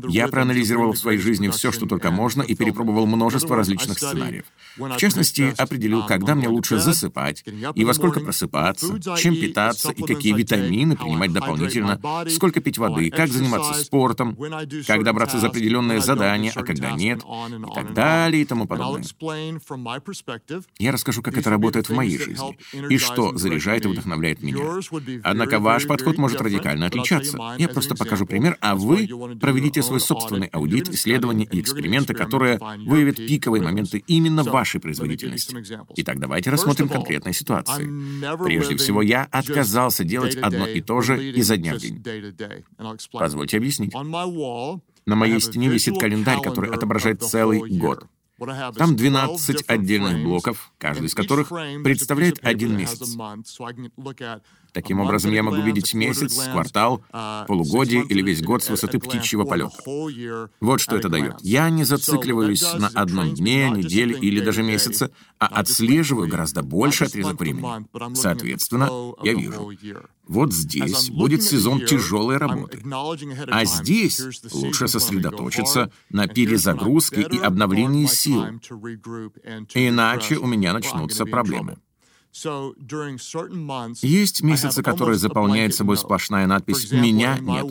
я 0.09 0.29
проанализировал 0.29 0.93
в 0.93 0.99
своей 0.99 1.19
жизни 1.19 1.49
все, 1.49 1.73
что 1.73 1.87
только 1.87 2.11
можно, 2.11 2.43
и 2.43 2.55
перепробовал 2.55 3.07
множество 3.07 3.55
различных 3.55 3.99
сценариев. 3.99 4.47
В 4.79 4.97
частности, 4.97 5.55
определил, 5.59 6.07
когда 6.07 6.35
мне 6.35 6.49
лучше 6.49 6.79
засыпать, 6.79 7.45
и 7.75 7.85
во 7.85 7.93
сколько 7.93 8.21
просыпаться, 8.21 8.99
чем 9.19 9.35
питаться, 9.35 9.91
и 9.91 10.03
какие 10.03 10.33
витамины 10.33 10.97
принимать 10.97 11.33
дополнительно, 11.33 12.00
сколько 12.31 12.61
пить 12.61 12.79
воды, 12.79 13.11
как 13.11 13.29
заниматься 13.29 13.75
спортом, 13.75 14.38
когда 14.87 15.12
браться 15.12 15.38
за 15.38 15.49
определенное 15.49 16.00
задание, 16.00 16.53
а 16.55 16.62
когда 16.62 16.93
нет, 16.93 17.23
и 17.23 17.75
так 17.75 17.93
далее, 17.93 18.43
и 18.43 18.47
тому 18.47 18.67
подобное. 18.67 19.05
Я 20.79 20.93
расскажу, 20.93 21.23
как 21.23 21.37
это 21.37 21.50
работает 21.50 21.88
в 21.88 21.95
моей 21.95 22.19
жизни, 22.19 22.59
и 22.88 22.97
что 22.97 23.37
заряжает 23.37 23.85
и 23.85 23.88
вдохновляет 23.88 24.43
меня. 24.43 24.81
Однако 25.23 25.59
ваш 25.59 25.87
подход 25.87 26.17
может 26.17 26.41
радикально 26.41 26.87
отличаться. 26.87 27.38
Я 27.59 27.69
просто 27.69 27.98
покажу 27.99 28.26
пример, 28.26 28.57
а 28.61 28.75
вы 28.75 29.09
проведите 29.40 29.83
свой 29.83 30.00
собственный 30.00 30.49
аудит, 30.49 30.88
исследования 30.88 31.45
и 31.45 31.61
эксперименты, 31.61 32.14
которые 32.14 32.59
выявят 32.87 33.17
пиковые 33.17 33.62
моменты 33.62 34.02
именно 34.07 34.43
вашей 34.43 34.81
производительности. 34.81 35.57
Итак, 35.97 36.19
давайте 36.19 36.50
рассмотрим 36.50 36.88
конкретные 36.88 37.35
ситуации. 37.35 37.85
Прежде 38.45 38.76
всего, 38.76 39.02
я 39.02 39.25
отказался 39.31 40.05
делать 40.05 40.37
одно 40.37 40.67
и 40.67 40.81
то 40.81 41.00
же 41.00 41.33
изо 41.33 41.57
дня 41.57 41.75
в 41.75 41.78
день. 41.78 42.02
Позвольте 43.12 43.57
объяснить. 43.57 43.93
На 43.95 45.17
моей 45.17 45.40
стене 45.40 45.69
висит 45.69 45.99
календарь, 45.99 46.43
который 46.43 46.71
отображает 46.71 47.23
целый 47.23 47.61
год. 47.78 48.07
Там 48.76 48.95
12 48.95 49.64
отдельных 49.67 50.23
блоков, 50.23 50.73
каждый 50.78 51.07
из 51.07 51.14
которых 51.14 51.49
представляет 51.83 52.38
один 52.43 52.76
месяц. 52.76 53.17
Таким 54.73 55.01
образом, 55.01 55.33
я 55.33 55.43
могу 55.43 55.61
видеть 55.61 55.95
месяц, 55.95 56.49
квартал, 56.53 57.03
полугодие 57.47 58.05
или 58.05 58.23
весь 58.23 58.43
год 58.43 58.63
с 58.63 58.71
высоты 58.71 58.99
птичьего 58.99 59.45
полета. 59.45 59.77
Вот 60.61 60.81
что 60.81 60.97
это 60.97 61.09
дает. 61.09 61.37
Я 61.41 61.71
не 61.71 61.85
зацикливаюсь 61.85 62.63
на 62.75 62.89
одном 62.89 63.35
дне, 63.35 63.71
неделе 63.71 64.19
или 64.19 64.41
даже 64.41 64.63
месяце, 64.63 65.11
а 65.39 65.47
отслеживаю 65.47 66.29
гораздо 66.29 66.63
больше 66.63 67.05
отрезок 67.05 67.41
времени. 67.41 67.87
Соответственно, 68.15 68.91
я 69.23 69.35
вижу. 69.35 69.73
Вот 70.27 70.53
здесь 70.53 71.11
будет 71.11 71.43
сезон 71.43 71.85
тяжелой 71.87 72.37
работы. 72.37 72.83
А 73.51 73.65
здесь 73.65 74.21
лучше 74.53 74.87
сосредоточиться 74.89 75.91
на 76.11 76.27
перезагрузке 76.27 77.23
и 77.23 77.39
обновлении 77.39 78.07
сил. 78.07 78.45
Иначе 79.75 80.37
у 80.37 80.47
меня 80.47 80.73
начнутся 80.73 81.25
проблемы. 81.25 81.79
Есть 84.02 84.42
месяцы, 84.42 84.83
которые 84.83 85.18
заполняет 85.18 85.75
собой 85.75 85.97
сплошная 85.97 86.47
надпись 86.47 86.90
«Меня 86.92 87.38
нет». 87.38 87.66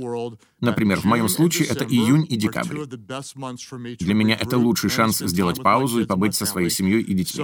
Например, 0.60 1.00
в 1.00 1.06
моем 1.06 1.30
случае 1.30 1.68
это 1.68 1.86
июнь 1.86 2.26
и 2.28 2.36
декабрь. 2.36 2.86
Для 4.00 4.14
меня 4.16 4.36
это 4.36 4.58
лучший 4.58 4.90
шанс 4.90 5.20
сделать 5.20 5.62
паузу 5.62 6.02
и 6.02 6.06
побыть 6.06 6.34
со 6.36 6.48
своей 6.48 6.72
семьей 6.72 7.02
и 7.02 7.14
детьми. 7.14 7.44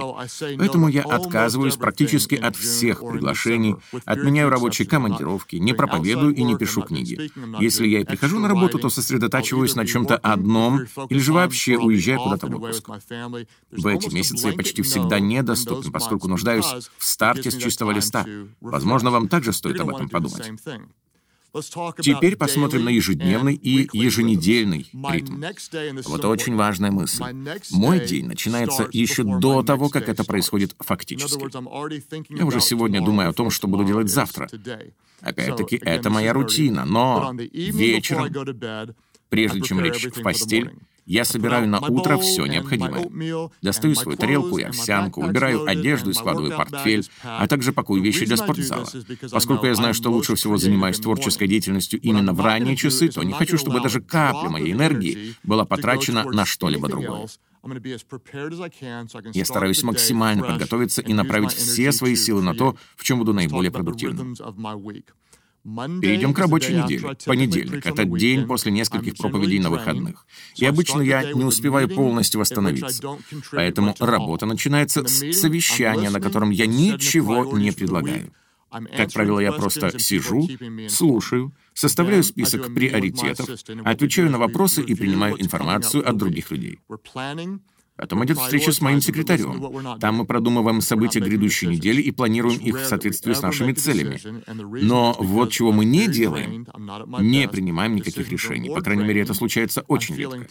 Поэтому 0.58 0.88
я 0.88 1.02
отказываюсь 1.02 1.76
практически 1.76 2.34
от 2.34 2.56
всех 2.56 3.00
приглашений, 3.00 3.76
отменяю 4.04 4.50
рабочие 4.50 4.88
командировки, 4.88 5.56
не 5.56 5.74
проповедую 5.74 6.34
и 6.34 6.42
не 6.42 6.56
пишу 6.56 6.82
книги. 6.82 7.30
Если 7.60 7.86
я 7.86 8.00
и 8.00 8.04
прихожу 8.04 8.40
на 8.40 8.48
работу, 8.48 8.78
то 8.78 8.90
сосредотачиваюсь 8.90 9.76
на 9.76 9.86
чем-то 9.86 10.16
одном 10.16 10.80
или 11.08 11.18
же 11.18 11.32
вообще 11.32 11.78
уезжаю 11.78 12.20
куда-то 12.20 12.48
в 12.48 12.56
отпуск. 12.56 12.88
В 13.70 13.86
эти 13.86 14.12
месяцы 14.12 14.48
я 14.48 14.52
почти 14.54 14.82
всегда 14.82 15.20
недоступен, 15.20 15.92
поскольку 15.92 16.26
нуждаюсь 16.26 16.66
в 16.98 17.04
старте 17.14 17.50
с 17.50 17.56
чистого 17.56 17.92
листа. 17.92 18.26
Возможно, 18.60 19.10
вам 19.10 19.28
также 19.28 19.52
стоит 19.52 19.80
об 19.80 19.88
этом 19.88 20.08
подумать. 20.08 20.50
Теперь 22.00 22.36
посмотрим 22.36 22.84
на 22.84 22.88
ежедневный 22.88 23.54
и 23.54 23.88
еженедельный 23.92 24.90
ритм. 24.92 25.40
Вот 26.06 26.24
очень 26.24 26.56
важная 26.56 26.90
мысль. 26.90 27.22
Мой 27.70 28.04
день 28.04 28.26
начинается 28.26 28.88
еще 28.90 29.22
до 29.22 29.62
того, 29.62 29.88
как 29.88 30.08
это 30.08 30.24
происходит 30.24 30.74
фактически. 30.80 31.44
Я 32.36 32.44
уже 32.44 32.60
сегодня 32.60 33.00
думаю 33.04 33.30
о 33.30 33.32
том, 33.32 33.50
что 33.50 33.68
буду 33.68 33.84
делать 33.84 34.10
завтра. 34.10 34.48
Опять-таки, 35.20 35.76
это 35.76 36.10
моя 36.10 36.32
рутина, 36.32 36.84
но 36.84 37.32
вечером, 37.52 38.32
прежде 39.28 39.60
чем 39.60 39.80
лечь 39.80 40.06
в 40.06 40.22
постель, 40.22 40.72
я 41.06 41.24
собираю 41.24 41.68
на 41.68 41.80
утро 41.80 42.18
все 42.18 42.46
необходимое. 42.46 43.50
Достаю 43.62 43.94
свою 43.94 44.16
тарелку 44.16 44.58
и 44.58 44.62
овсянку, 44.62 45.24
убираю 45.24 45.64
одежду 45.66 46.10
и 46.10 46.14
складываю 46.14 46.56
портфель, 46.56 47.06
а 47.22 47.46
также 47.46 47.72
пакую 47.72 48.02
вещи 48.02 48.26
для 48.26 48.36
спортзала. 48.36 48.86
Поскольку 49.30 49.66
я 49.66 49.74
знаю, 49.74 49.94
что 49.94 50.10
лучше 50.10 50.34
всего 50.34 50.56
занимаюсь 50.56 50.98
творческой 50.98 51.48
деятельностью 51.48 52.00
именно 52.00 52.32
в 52.32 52.40
ранние 52.40 52.76
часы, 52.76 53.08
то 53.08 53.22
не 53.22 53.32
хочу, 53.32 53.58
чтобы 53.58 53.80
даже 53.80 54.00
капля 54.00 54.48
моей 54.48 54.72
энергии 54.72 55.34
была 55.42 55.64
потрачена 55.64 56.24
на 56.24 56.44
что-либо 56.44 56.88
другое. 56.88 57.28
Я 59.32 59.44
стараюсь 59.44 59.82
максимально 59.82 60.44
подготовиться 60.44 61.00
и 61.00 61.14
направить 61.14 61.52
все 61.52 61.92
свои 61.92 62.14
силы 62.14 62.42
на 62.42 62.54
то, 62.54 62.76
в 62.96 63.04
чем 63.04 63.18
буду 63.18 63.32
наиболее 63.32 63.70
продуктивным. 63.70 64.34
Перейдем 65.64 66.34
к 66.34 66.38
рабочей 66.38 66.74
неделе. 66.74 67.16
Понедельник— 67.24 67.86
это 67.86 68.04
день 68.04 68.46
после 68.46 68.70
нескольких 68.70 69.16
проповедей 69.16 69.58
на 69.60 69.70
выходных. 69.70 70.26
И 70.56 70.66
обычно 70.66 71.00
я 71.00 71.32
не 71.32 71.44
успеваю 71.44 71.88
полностью 71.88 72.40
восстановиться. 72.40 73.02
Поэтому 73.50 73.94
работа 73.98 74.44
начинается 74.44 75.06
с 75.06 75.32
совещания, 75.32 76.10
на 76.10 76.20
котором 76.20 76.50
я 76.50 76.66
ничего 76.66 77.56
не 77.56 77.72
предлагаю. 77.72 78.30
Как 78.96 79.12
правило, 79.12 79.40
я 79.40 79.52
просто 79.52 79.98
сижу, 79.98 80.48
слушаю, 80.88 81.52
составляю 81.72 82.24
список 82.24 82.74
приоритетов, 82.74 83.48
отвечаю 83.84 84.30
на 84.30 84.38
вопросы 84.38 84.82
и 84.82 84.94
принимаю 84.94 85.40
информацию 85.40 86.06
от 86.06 86.16
других 86.16 86.50
людей. 86.50 86.80
Потом 87.96 88.24
идет 88.24 88.38
встреча 88.38 88.72
с 88.72 88.80
моим 88.80 89.00
секретарем. 89.00 89.98
Там 90.00 90.16
мы 90.16 90.24
продумываем 90.24 90.80
события 90.80 91.20
грядущей 91.20 91.68
недели 91.68 92.02
и 92.02 92.10
планируем 92.10 92.58
их 92.58 92.80
в 92.80 92.84
соответствии 92.84 93.32
с 93.34 93.42
нашими 93.42 93.72
целями. 93.72 94.20
Но 94.82 95.14
вот 95.18 95.52
чего 95.52 95.70
мы 95.70 95.84
не 95.84 96.08
делаем, 96.08 96.66
не 97.20 97.48
принимаем 97.48 97.94
никаких 97.94 98.28
решений. 98.30 98.68
По 98.68 98.80
крайней 98.80 99.04
мере, 99.04 99.20
это 99.20 99.32
случается 99.32 99.82
очень 99.86 100.16
редко. 100.16 100.46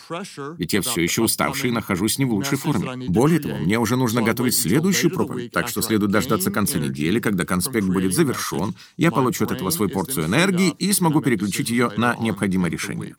Ведь 0.57 0.73
я 0.73 0.81
все 0.81 1.01
еще 1.01 1.23
уставший 1.23 1.69
и 1.69 1.73
нахожусь 1.73 2.17
не 2.17 2.25
в 2.25 2.33
лучшей 2.33 2.57
форме. 2.57 3.09
Более 3.09 3.39
того, 3.39 3.57
мне 3.57 3.77
уже 3.77 3.97
нужно 3.97 4.21
готовить 4.21 4.55
следующую 4.55 5.11
проповедь, 5.11 5.51
так 5.51 5.67
что 5.67 5.81
следует 5.81 6.11
дождаться 6.11 6.49
конца 6.49 6.79
недели, 6.79 7.19
когда 7.19 7.45
конспект 7.45 7.87
будет 7.87 8.13
завершен, 8.13 8.73
я 8.95 9.11
получу 9.11 9.43
от 9.43 9.51
этого 9.51 9.69
свою 9.69 9.91
порцию 9.91 10.27
энергии 10.27 10.69
и 10.79 10.93
смогу 10.93 11.21
переключить 11.21 11.69
ее 11.69 11.91
на 11.97 12.15
необходимое 12.15 12.71
решение. 12.71 13.15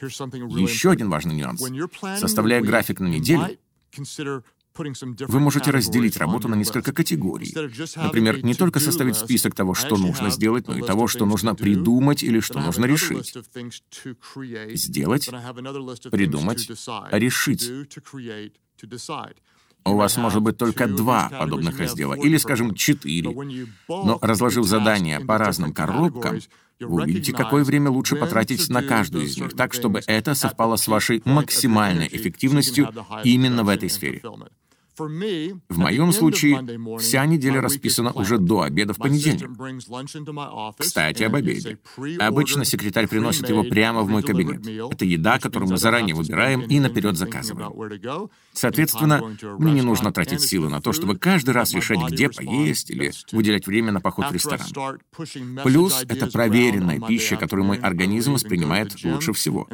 Еще 0.00 0.90
один 0.90 1.08
важный 1.08 1.34
нюанс. 1.34 1.62
Составляя 2.18 2.60
график 2.60 3.00
на 3.00 3.06
неделю, 3.06 3.58
вы 4.76 5.40
можете 5.40 5.70
разделить 5.70 6.16
работу 6.16 6.48
на 6.48 6.56
несколько 6.56 6.92
категорий. 6.92 7.54
Например, 7.96 8.44
не 8.44 8.54
только 8.54 8.80
составить 8.80 9.16
список 9.16 9.54
того, 9.54 9.74
что 9.74 9.96
нужно 9.96 10.30
сделать, 10.30 10.66
но 10.66 10.76
и 10.76 10.82
того, 10.82 11.06
что 11.06 11.26
нужно 11.26 11.54
придумать 11.54 12.22
или 12.22 12.40
что 12.40 12.60
нужно 12.60 12.86
решить. 12.86 13.34
Сделать, 14.74 15.30
придумать, 16.10 16.70
решить. 17.12 17.70
У 19.86 19.96
вас 19.96 20.16
может 20.16 20.42
быть 20.42 20.56
только 20.56 20.88
два 20.88 21.28
подобных 21.28 21.78
раздела, 21.78 22.14
или, 22.14 22.36
скажем, 22.38 22.74
четыре. 22.74 23.30
Но 23.88 24.18
разложив 24.22 24.64
задания 24.64 25.20
по 25.20 25.38
разным 25.38 25.72
коробкам, 25.72 26.40
вы 26.80 27.02
увидите, 27.02 27.32
какое 27.32 27.64
время 27.64 27.90
лучше 27.90 28.16
потратить 28.16 28.68
на 28.68 28.82
каждую 28.82 29.24
из 29.24 29.36
них, 29.36 29.54
так, 29.54 29.74
чтобы 29.74 30.00
это 30.06 30.34
совпало 30.34 30.76
с 30.76 30.88
вашей 30.88 31.22
максимальной 31.24 32.08
эффективностью 32.10 32.90
именно 33.22 33.64
в 33.64 33.68
этой 33.68 33.90
сфере. 33.90 34.22
В 34.96 35.78
моем 35.78 36.12
случае 36.12 36.98
вся 36.98 37.26
неделя 37.26 37.60
расписана 37.60 38.12
уже 38.12 38.38
до 38.38 38.62
обеда 38.62 38.94
в 38.94 38.98
понедельник. 38.98 39.50
Кстати, 40.78 41.22
об 41.24 41.34
обеде. 41.34 41.78
Обычно 42.18 42.64
секретарь 42.64 43.08
приносит 43.08 43.48
его 43.48 43.64
прямо 43.64 44.02
в 44.02 44.08
мой 44.08 44.22
кабинет. 44.22 44.66
Это 44.92 45.04
еда, 45.04 45.38
которую 45.38 45.70
мы 45.70 45.76
заранее 45.76 46.14
выбираем 46.14 46.62
и 46.62 46.78
наперед 46.80 47.16
заказываем. 47.16 48.30
Соответственно, 48.52 49.22
мне 49.58 49.72
не 49.72 49.82
нужно 49.82 50.12
тратить 50.12 50.40
силы 50.42 50.68
на 50.68 50.80
то, 50.80 50.92
чтобы 50.92 51.18
каждый 51.18 51.50
раз 51.50 51.74
решать, 51.74 51.98
где 52.10 52.28
поесть 52.28 52.90
или 52.90 53.12
выделять 53.32 53.66
время 53.66 53.92
на 53.92 54.00
поход 54.00 54.30
в 54.30 54.32
ресторан. 54.32 55.00
Плюс 55.64 56.04
это 56.08 56.26
проверенная 56.28 57.00
пища, 57.00 57.36
которую 57.36 57.66
мой 57.66 57.78
организм 57.78 58.34
воспринимает 58.34 59.02
лучше 59.04 59.32
всего. 59.32 59.68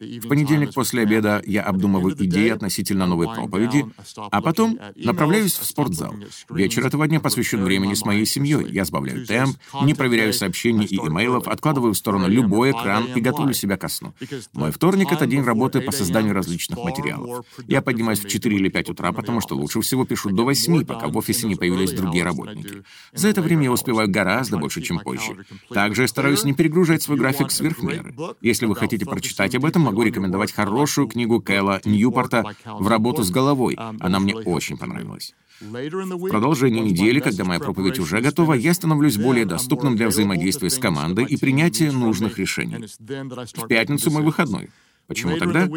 В 0.00 0.28
понедельник 0.28 0.74
после 0.74 1.02
обеда 1.02 1.42
я 1.44 1.62
обдумываю 1.62 2.14
идеи 2.24 2.50
относительно 2.50 3.06
новой 3.06 3.26
проповеди, 3.34 3.84
а 4.16 4.40
потом 4.40 4.78
направляюсь 4.94 5.58
в 5.58 5.64
спортзал. 5.64 6.14
Вечер 6.48 6.86
этого 6.86 7.08
дня 7.08 7.18
посвящен 7.18 7.64
времени 7.64 7.94
с 7.94 8.04
моей 8.04 8.24
семьей. 8.24 8.70
Я 8.70 8.84
сбавляю 8.84 9.26
темп, 9.26 9.56
не 9.82 9.94
проверяю 9.94 10.32
сообщений 10.32 10.86
и 10.86 10.96
имейлов, 10.96 11.48
откладываю 11.48 11.94
в 11.94 11.98
сторону 11.98 12.28
любой 12.28 12.70
экран 12.70 13.06
и 13.12 13.20
готовлю 13.20 13.52
себя 13.54 13.76
ко 13.76 13.88
сну. 13.88 14.14
Мой 14.52 14.70
вторник— 14.70 15.08
это 15.10 15.26
день 15.26 15.42
работы 15.42 15.80
по 15.80 15.90
созданию 15.90 16.32
различных 16.32 16.78
материалов. 16.78 17.44
Я 17.66 17.82
поднимаюсь 17.82 18.20
в 18.20 18.28
4 18.28 18.56
или 18.56 18.68
5 18.68 18.90
утра, 18.90 19.10
потому 19.10 19.40
что 19.40 19.56
лучше 19.56 19.80
всего 19.80 20.04
пишу 20.04 20.30
до 20.30 20.44
8, 20.44 20.84
пока 20.84 21.08
в 21.08 21.16
офисе 21.16 21.48
не 21.48 21.56
появились 21.56 21.90
другие 21.90 22.22
работники. 22.24 22.84
За 23.12 23.26
это 23.26 23.42
время 23.42 23.64
я 23.64 23.72
успеваю 23.72 24.08
гораздо 24.08 24.58
больше, 24.58 24.80
чем 24.80 25.00
позже. 25.00 25.44
Также 25.70 26.02
я 26.02 26.08
стараюсь 26.08 26.44
не 26.44 26.52
перегружать 26.52 27.02
свой 27.02 27.18
график 27.18 27.50
сверх 27.50 27.82
меры. 27.82 28.14
Если 28.40 28.66
вы 28.66 28.76
хотите 28.76 29.04
прочитать 29.04 29.56
об 29.56 29.64
этом, 29.64 29.87
могу 29.88 30.02
рекомендовать 30.02 30.52
хорошую 30.52 31.08
книгу 31.08 31.40
Кэлла 31.40 31.80
Ньюпорта 31.84 32.44
«В 32.64 32.86
работу 32.88 33.22
с 33.22 33.30
головой». 33.30 33.76
Она 34.00 34.20
мне 34.20 34.36
очень 34.36 34.76
понравилась. 34.76 35.34
В 35.60 36.28
продолжении 36.28 36.80
недели, 36.80 37.20
когда 37.20 37.44
моя 37.44 37.58
проповедь 37.58 37.98
уже 37.98 38.20
готова, 38.20 38.54
я 38.54 38.74
становлюсь 38.74 39.16
более 39.16 39.44
доступным 39.44 39.96
для 39.96 40.08
взаимодействия 40.08 40.70
с 40.70 40.78
командой 40.78 41.24
и 41.24 41.36
принятия 41.36 41.90
нужных 41.90 42.38
решений. 42.38 42.86
В 42.98 43.66
пятницу 43.66 44.10
мой 44.10 44.22
выходной. 44.22 44.70
Почему 45.06 45.36
тогда? 45.38 45.68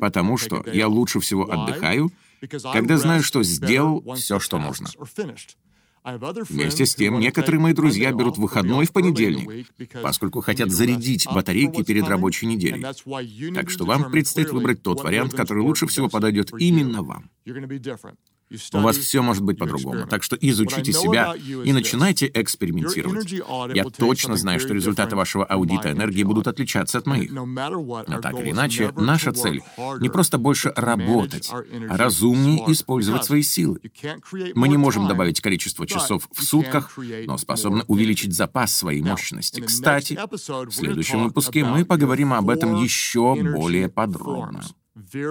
Потому 0.00 0.38
что 0.38 0.64
я 0.72 0.86
лучше 0.86 1.20
всего 1.20 1.50
отдыхаю, 1.50 2.10
когда 2.72 2.96
знаю, 2.96 3.22
что 3.22 3.42
сделал 3.42 4.02
все, 4.14 4.38
что 4.38 4.58
нужно. 4.58 4.88
Вместе 6.04 6.84
с 6.84 6.94
тем, 6.96 7.20
некоторые 7.20 7.60
мои 7.60 7.72
друзья 7.72 8.12
берут 8.12 8.36
выходной 8.36 8.86
в 8.86 8.92
понедельник, 8.92 9.68
поскольку 10.02 10.40
хотят 10.40 10.70
зарядить 10.70 11.26
батарейки 11.32 11.84
перед 11.84 12.08
рабочей 12.08 12.46
неделей. 12.46 12.82
Так 13.54 13.70
что 13.70 13.84
вам 13.84 14.10
предстоит 14.10 14.50
выбрать 14.50 14.82
тот 14.82 15.02
вариант, 15.04 15.34
который 15.34 15.62
лучше 15.62 15.86
всего 15.86 16.08
подойдет 16.08 16.52
именно 16.58 17.02
вам. 17.02 17.30
У 18.72 18.78
вас 18.78 18.96
все 18.96 19.22
может 19.22 19.42
быть 19.42 19.58
по-другому, 19.58 20.06
так 20.06 20.22
что 20.22 20.36
изучите 20.36 20.92
себя 20.92 21.34
и 21.34 21.72
начинайте 21.72 22.30
экспериментировать. 22.32 23.30
Я 23.74 23.84
точно 23.84 24.36
знаю, 24.36 24.60
что 24.60 24.74
результаты 24.74 25.16
вашего 25.16 25.44
аудита 25.44 25.92
энергии 25.92 26.22
будут 26.22 26.46
отличаться 26.48 26.98
от 26.98 27.06
моих. 27.06 27.30
Но 27.32 28.20
так 28.20 28.38
или 28.40 28.50
иначе, 28.50 28.92
наша 28.96 29.32
цель— 29.32 29.62
не 30.00 30.08
просто 30.08 30.38
больше 30.38 30.72
работать, 30.76 31.50
а 31.52 31.96
разумнее 31.96 32.70
использовать 32.72 33.24
свои 33.24 33.42
силы. 33.42 33.80
Мы 34.54 34.68
не 34.68 34.76
можем 34.76 35.08
добавить 35.08 35.40
количество 35.40 35.86
часов 35.86 36.28
в 36.32 36.42
сутках, 36.42 36.98
но 37.26 37.38
способны 37.38 37.84
увеличить 37.88 38.34
запас 38.34 38.74
своей 38.74 39.02
мощности. 39.02 39.60
Кстати, 39.60 40.18
в 40.30 40.70
следующем 40.72 41.24
выпуске 41.24 41.64
мы 41.64 41.84
поговорим 41.84 42.32
об 42.32 42.50
этом 42.50 42.82
еще 42.82 43.34
более 43.34 43.88
подробно. 43.88 44.64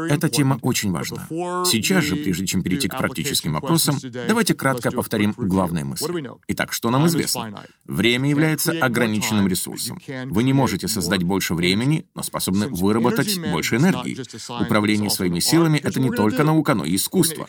Эта 0.09 0.27
тема 0.27 0.57
очень 0.63 0.91
важна. 0.91 1.27
Сейчас 1.29 2.03
же, 2.03 2.15
прежде 2.15 2.47
чем 2.47 2.63
перейти 2.63 2.87
к 2.87 2.97
практическим 2.97 3.53
вопросам, 3.53 3.95
давайте 4.01 4.55
кратко 4.55 4.91
повторим 4.91 5.35
главные 5.37 5.83
мысли. 5.83 6.31
Итак, 6.47 6.73
что 6.73 6.89
нам 6.89 7.05
известно? 7.07 7.63
Время 7.85 8.29
является 8.29 8.71
ограниченным 8.71 9.47
ресурсом. 9.47 9.99
Вы 10.25 10.43
не 10.43 10.53
можете 10.53 10.87
создать 10.87 11.23
больше 11.23 11.53
времени, 11.53 12.07
но 12.15 12.23
способны 12.23 12.67
выработать 12.69 13.39
больше 13.39 13.75
энергии. 13.75 14.17
Управление 14.63 15.09
своими 15.09 15.39
силами— 15.39 15.77
это 15.83 15.99
не 15.99 16.09
только 16.09 16.43
наука, 16.43 16.73
но 16.73 16.83
и 16.83 16.95
искусство. 16.95 17.47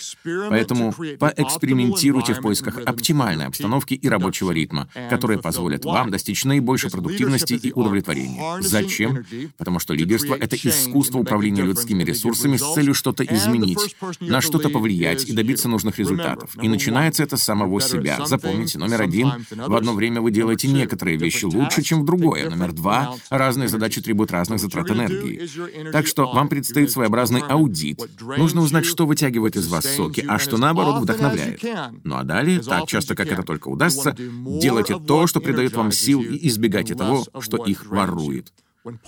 Поэтому 0.51 0.95
поэкспериментируйте 1.19 2.35
в 2.35 2.41
поисках 2.43 2.79
оптимальной 2.85 3.47
обстановки 3.47 3.95
и 3.95 4.09
рабочего 4.09 4.51
ритма, 4.51 4.89
которые 5.09 5.41
позволят 5.41 5.85
вам 5.85 6.11
достичь 6.11 6.45
наибольшей 6.45 6.91
продуктивности 6.91 7.55
и 7.55 7.73
удовлетворения. 7.73 8.61
Зачем? 8.61 9.25
Потому 9.57 9.79
что 9.79 9.95
лидерство— 9.95 10.35
это 10.41 10.57
искусство 10.57 11.19
управления 11.19 11.63
людскими 11.63 12.02
ресурсами 12.05 12.57
с 12.57 12.75
целью 12.75 12.95
что-то 12.95 13.25
изменить, 13.25 13.97
на 14.21 14.41
что-то 14.41 14.69
повлиять 14.69 15.25
и 15.25 15.33
добиться 15.33 15.69
нужных 15.69 15.99
результатов. 15.99 16.51
И 16.61 16.69
начинается 16.69 17.23
это 17.23 17.37
с 17.37 17.43
самого 17.43 17.81
себя. 17.81 18.25
Запомните, 18.27 18.79
номер 18.79 19.03
один— 19.03 19.33
в 19.51 19.75
одно 19.75 19.93
время 19.93 20.21
вы 20.21 20.31
делаете 20.31 20.69
некоторые 20.69 21.17
вещи 21.17 21.45
лучше, 21.45 21.83
чем 21.83 22.03
в 22.03 22.05
другое. 22.05 22.51
Номер 22.51 22.73
два— 22.73 23.15
разные 23.31 23.69
задачи 23.69 24.01
требуют 24.01 24.33
разных 24.33 24.61
затрат 24.61 24.91
энергии. 24.91 25.49
Так 25.93 26.07
что 26.07 26.31
вам 26.33 26.49
предстоит 26.49 26.91
своеобразный 26.91 27.41
аудит. 27.41 28.01
Нужно 28.21 28.63
узнать, 28.63 28.85
что 28.85 29.07
вытягивает 29.07 29.57
из 29.57 29.69
вас 29.69 29.85
соки, 29.85 30.25
а 30.27 30.39
что, 30.39 30.59
наоборот, 30.59 31.03
вдохновляет. 31.03 31.63
Ну 32.05 32.17
а 32.17 32.25
далее, 32.25 32.61
так 32.61 32.87
часто, 32.89 33.15
как 33.15 33.31
это 33.31 33.43
только 33.43 33.69
удастся, 33.69 34.17
делайте 34.19 34.99
то, 34.99 35.27
что 35.27 35.41
придает 35.41 35.75
вам 35.75 35.93
сил, 35.93 36.23
и 36.23 36.49
избегайте 36.49 36.95
того, 36.95 37.25
что 37.41 37.65
их 37.65 37.87
ворует. 37.87 38.53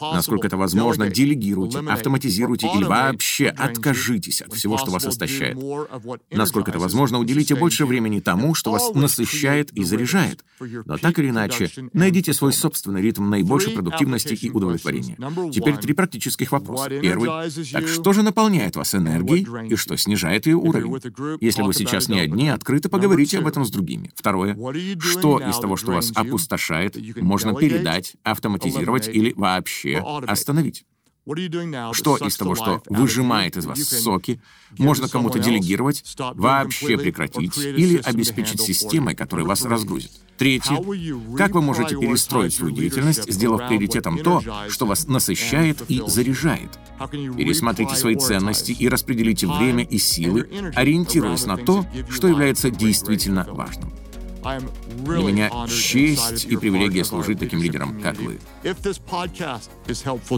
Насколько 0.00 0.46
это 0.46 0.56
возможно, 0.56 1.08
делегируйте, 1.08 1.78
автоматизируйте 1.78 2.68
или 2.74 2.84
вообще 2.84 3.48
откажитесь 3.48 4.40
от 4.40 4.52
всего, 4.54 4.78
что 4.78 4.90
вас 4.90 5.06
истощает. 5.06 5.58
Насколько 6.30 6.70
это 6.70 6.78
возможно, 6.78 7.18
уделите 7.18 7.54
больше 7.54 7.84
времени 7.86 8.20
тому, 8.20 8.54
что 8.54 8.70
вас 8.70 8.94
насыщает 8.94 9.72
и 9.72 9.82
заряжает. 9.84 10.44
Но 10.60 10.96
так 10.98 11.18
или 11.18 11.30
иначе, 11.30 11.70
найдите 11.92 12.32
свой 12.32 12.52
собственный 12.52 13.02
ритм 13.02 13.28
наибольшей 13.28 13.72
продуктивности 13.72 14.34
и 14.34 14.50
удовлетворения. 14.50 15.16
Теперь 15.50 15.76
три 15.76 15.92
практических 15.92 16.52
вопроса. 16.52 16.90
Первый. 16.90 17.28
Так 17.72 17.88
что 17.88 18.12
же 18.12 18.22
наполняет 18.22 18.76
вас 18.76 18.94
энергией 18.94 19.68
и 19.68 19.76
что 19.76 19.96
снижает 19.96 20.46
ее 20.46 20.56
уровень? 20.56 21.00
Если 21.40 21.62
вы 21.62 21.74
сейчас 21.74 22.08
не 22.08 22.20
одни, 22.20 22.48
открыто 22.48 22.88
поговорите 22.88 23.38
об 23.38 23.46
этом 23.46 23.64
с 23.64 23.70
другими. 23.70 24.12
Второе. 24.14 24.56
Что 25.00 25.40
из 25.40 25.58
того, 25.58 25.76
что 25.76 25.92
вас 25.92 26.12
опустошает, 26.14 26.96
можно 27.20 27.54
передать, 27.54 28.14
автоматизировать 28.22 29.08
или 29.08 29.32
вообще 29.36 29.63
вообще 29.64 29.98
остановить? 30.26 30.84
Что 31.92 32.18
из 32.18 32.36
того, 32.36 32.54
что 32.54 32.82
выжимает 32.90 33.56
из 33.56 33.64
вас 33.64 33.82
соки, 33.82 34.42
можно 34.76 35.08
кому-то 35.08 35.38
делегировать, 35.38 36.04
вообще 36.18 36.98
прекратить 36.98 37.56
или 37.56 37.96
обеспечить 37.96 38.60
системой, 38.60 39.14
которая 39.14 39.46
вас 39.46 39.64
разгрузит? 39.64 40.10
Третье. 40.36 40.76
Как 41.38 41.52
вы 41.52 41.62
можете 41.62 41.96
перестроить 41.96 42.52
свою 42.52 42.74
деятельность, 42.74 43.32
сделав 43.32 43.66
приоритетом 43.68 44.18
то, 44.18 44.42
что 44.68 44.84
вас 44.84 45.06
насыщает 45.06 45.82
и 45.88 46.02
заряжает? 46.06 46.78
Пересмотрите 47.10 47.94
свои 47.94 48.16
ценности 48.16 48.72
и 48.72 48.86
распределите 48.88 49.46
время 49.46 49.82
и 49.84 49.96
силы, 49.96 50.50
ориентируясь 50.74 51.46
на 51.46 51.56
то, 51.56 51.86
что 52.10 52.28
является 52.28 52.68
действительно 52.70 53.46
важным. 53.48 53.94
Для 54.44 55.18
меня 55.22 55.50
честь 55.68 56.44
и 56.44 56.56
привилегия 56.56 57.02
служить 57.04 57.38
таким 57.38 57.62
лидером, 57.62 58.00
как 58.02 58.18
вы. 58.18 58.38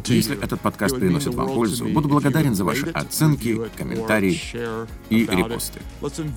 Если 0.08 0.40
этот 0.40 0.60
подкаст 0.60 0.96
приносит 0.96 1.34
вам 1.34 1.48
пользу, 1.48 1.86
буду 1.86 2.08
благодарен 2.08 2.54
за 2.54 2.64
ваши 2.64 2.86
оценки, 2.90 3.60
комментарии 3.76 4.40
и 5.10 5.26
репосты. 5.26 5.80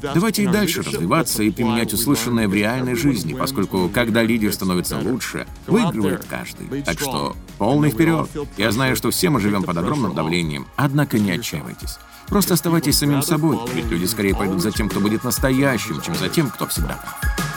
Давайте 0.02 0.44
и 0.44 0.48
дальше 0.48 0.82
развиваться 0.82 1.44
и 1.44 1.52
применять 1.52 1.94
услышанное 1.94 2.48
в 2.48 2.54
реальной 2.54 2.96
жизни, 2.96 3.34
поскольку 3.34 3.90
когда 3.94 4.24
лидер 4.24 4.52
становится 4.52 4.98
лучше, 4.98 5.46
выигрывает 5.68 6.26
каждый. 6.26 6.82
Так 6.82 7.00
что 7.00 7.36
полный 7.60 7.92
вперед. 7.92 8.30
Я 8.58 8.72
знаю, 8.72 8.96
что 8.96 9.12
все 9.12 9.30
мы 9.30 9.40
живем 9.40 9.64
под 9.64 9.78
огромным 9.78 10.16
давлением, 10.16 10.66
однако 10.76 11.20
не 11.20 11.32
отчаивайтесь. 11.32 12.00
Просто 12.28 12.54
оставайтесь 12.54 12.98
самим 12.98 13.22
собой, 13.22 13.60
ведь 13.74 13.86
люди 13.86 14.06
скорее 14.06 14.36
пойдут 14.36 14.62
за 14.62 14.72
тем, 14.72 14.90
кто 14.90 15.00
будет 15.00 15.24
настоящим, 15.24 16.00
чем 16.02 16.16
за 16.16 16.30
тем, 16.30 16.50
кто 16.50 16.68
всегда 16.68 16.96
прав. 16.96 17.49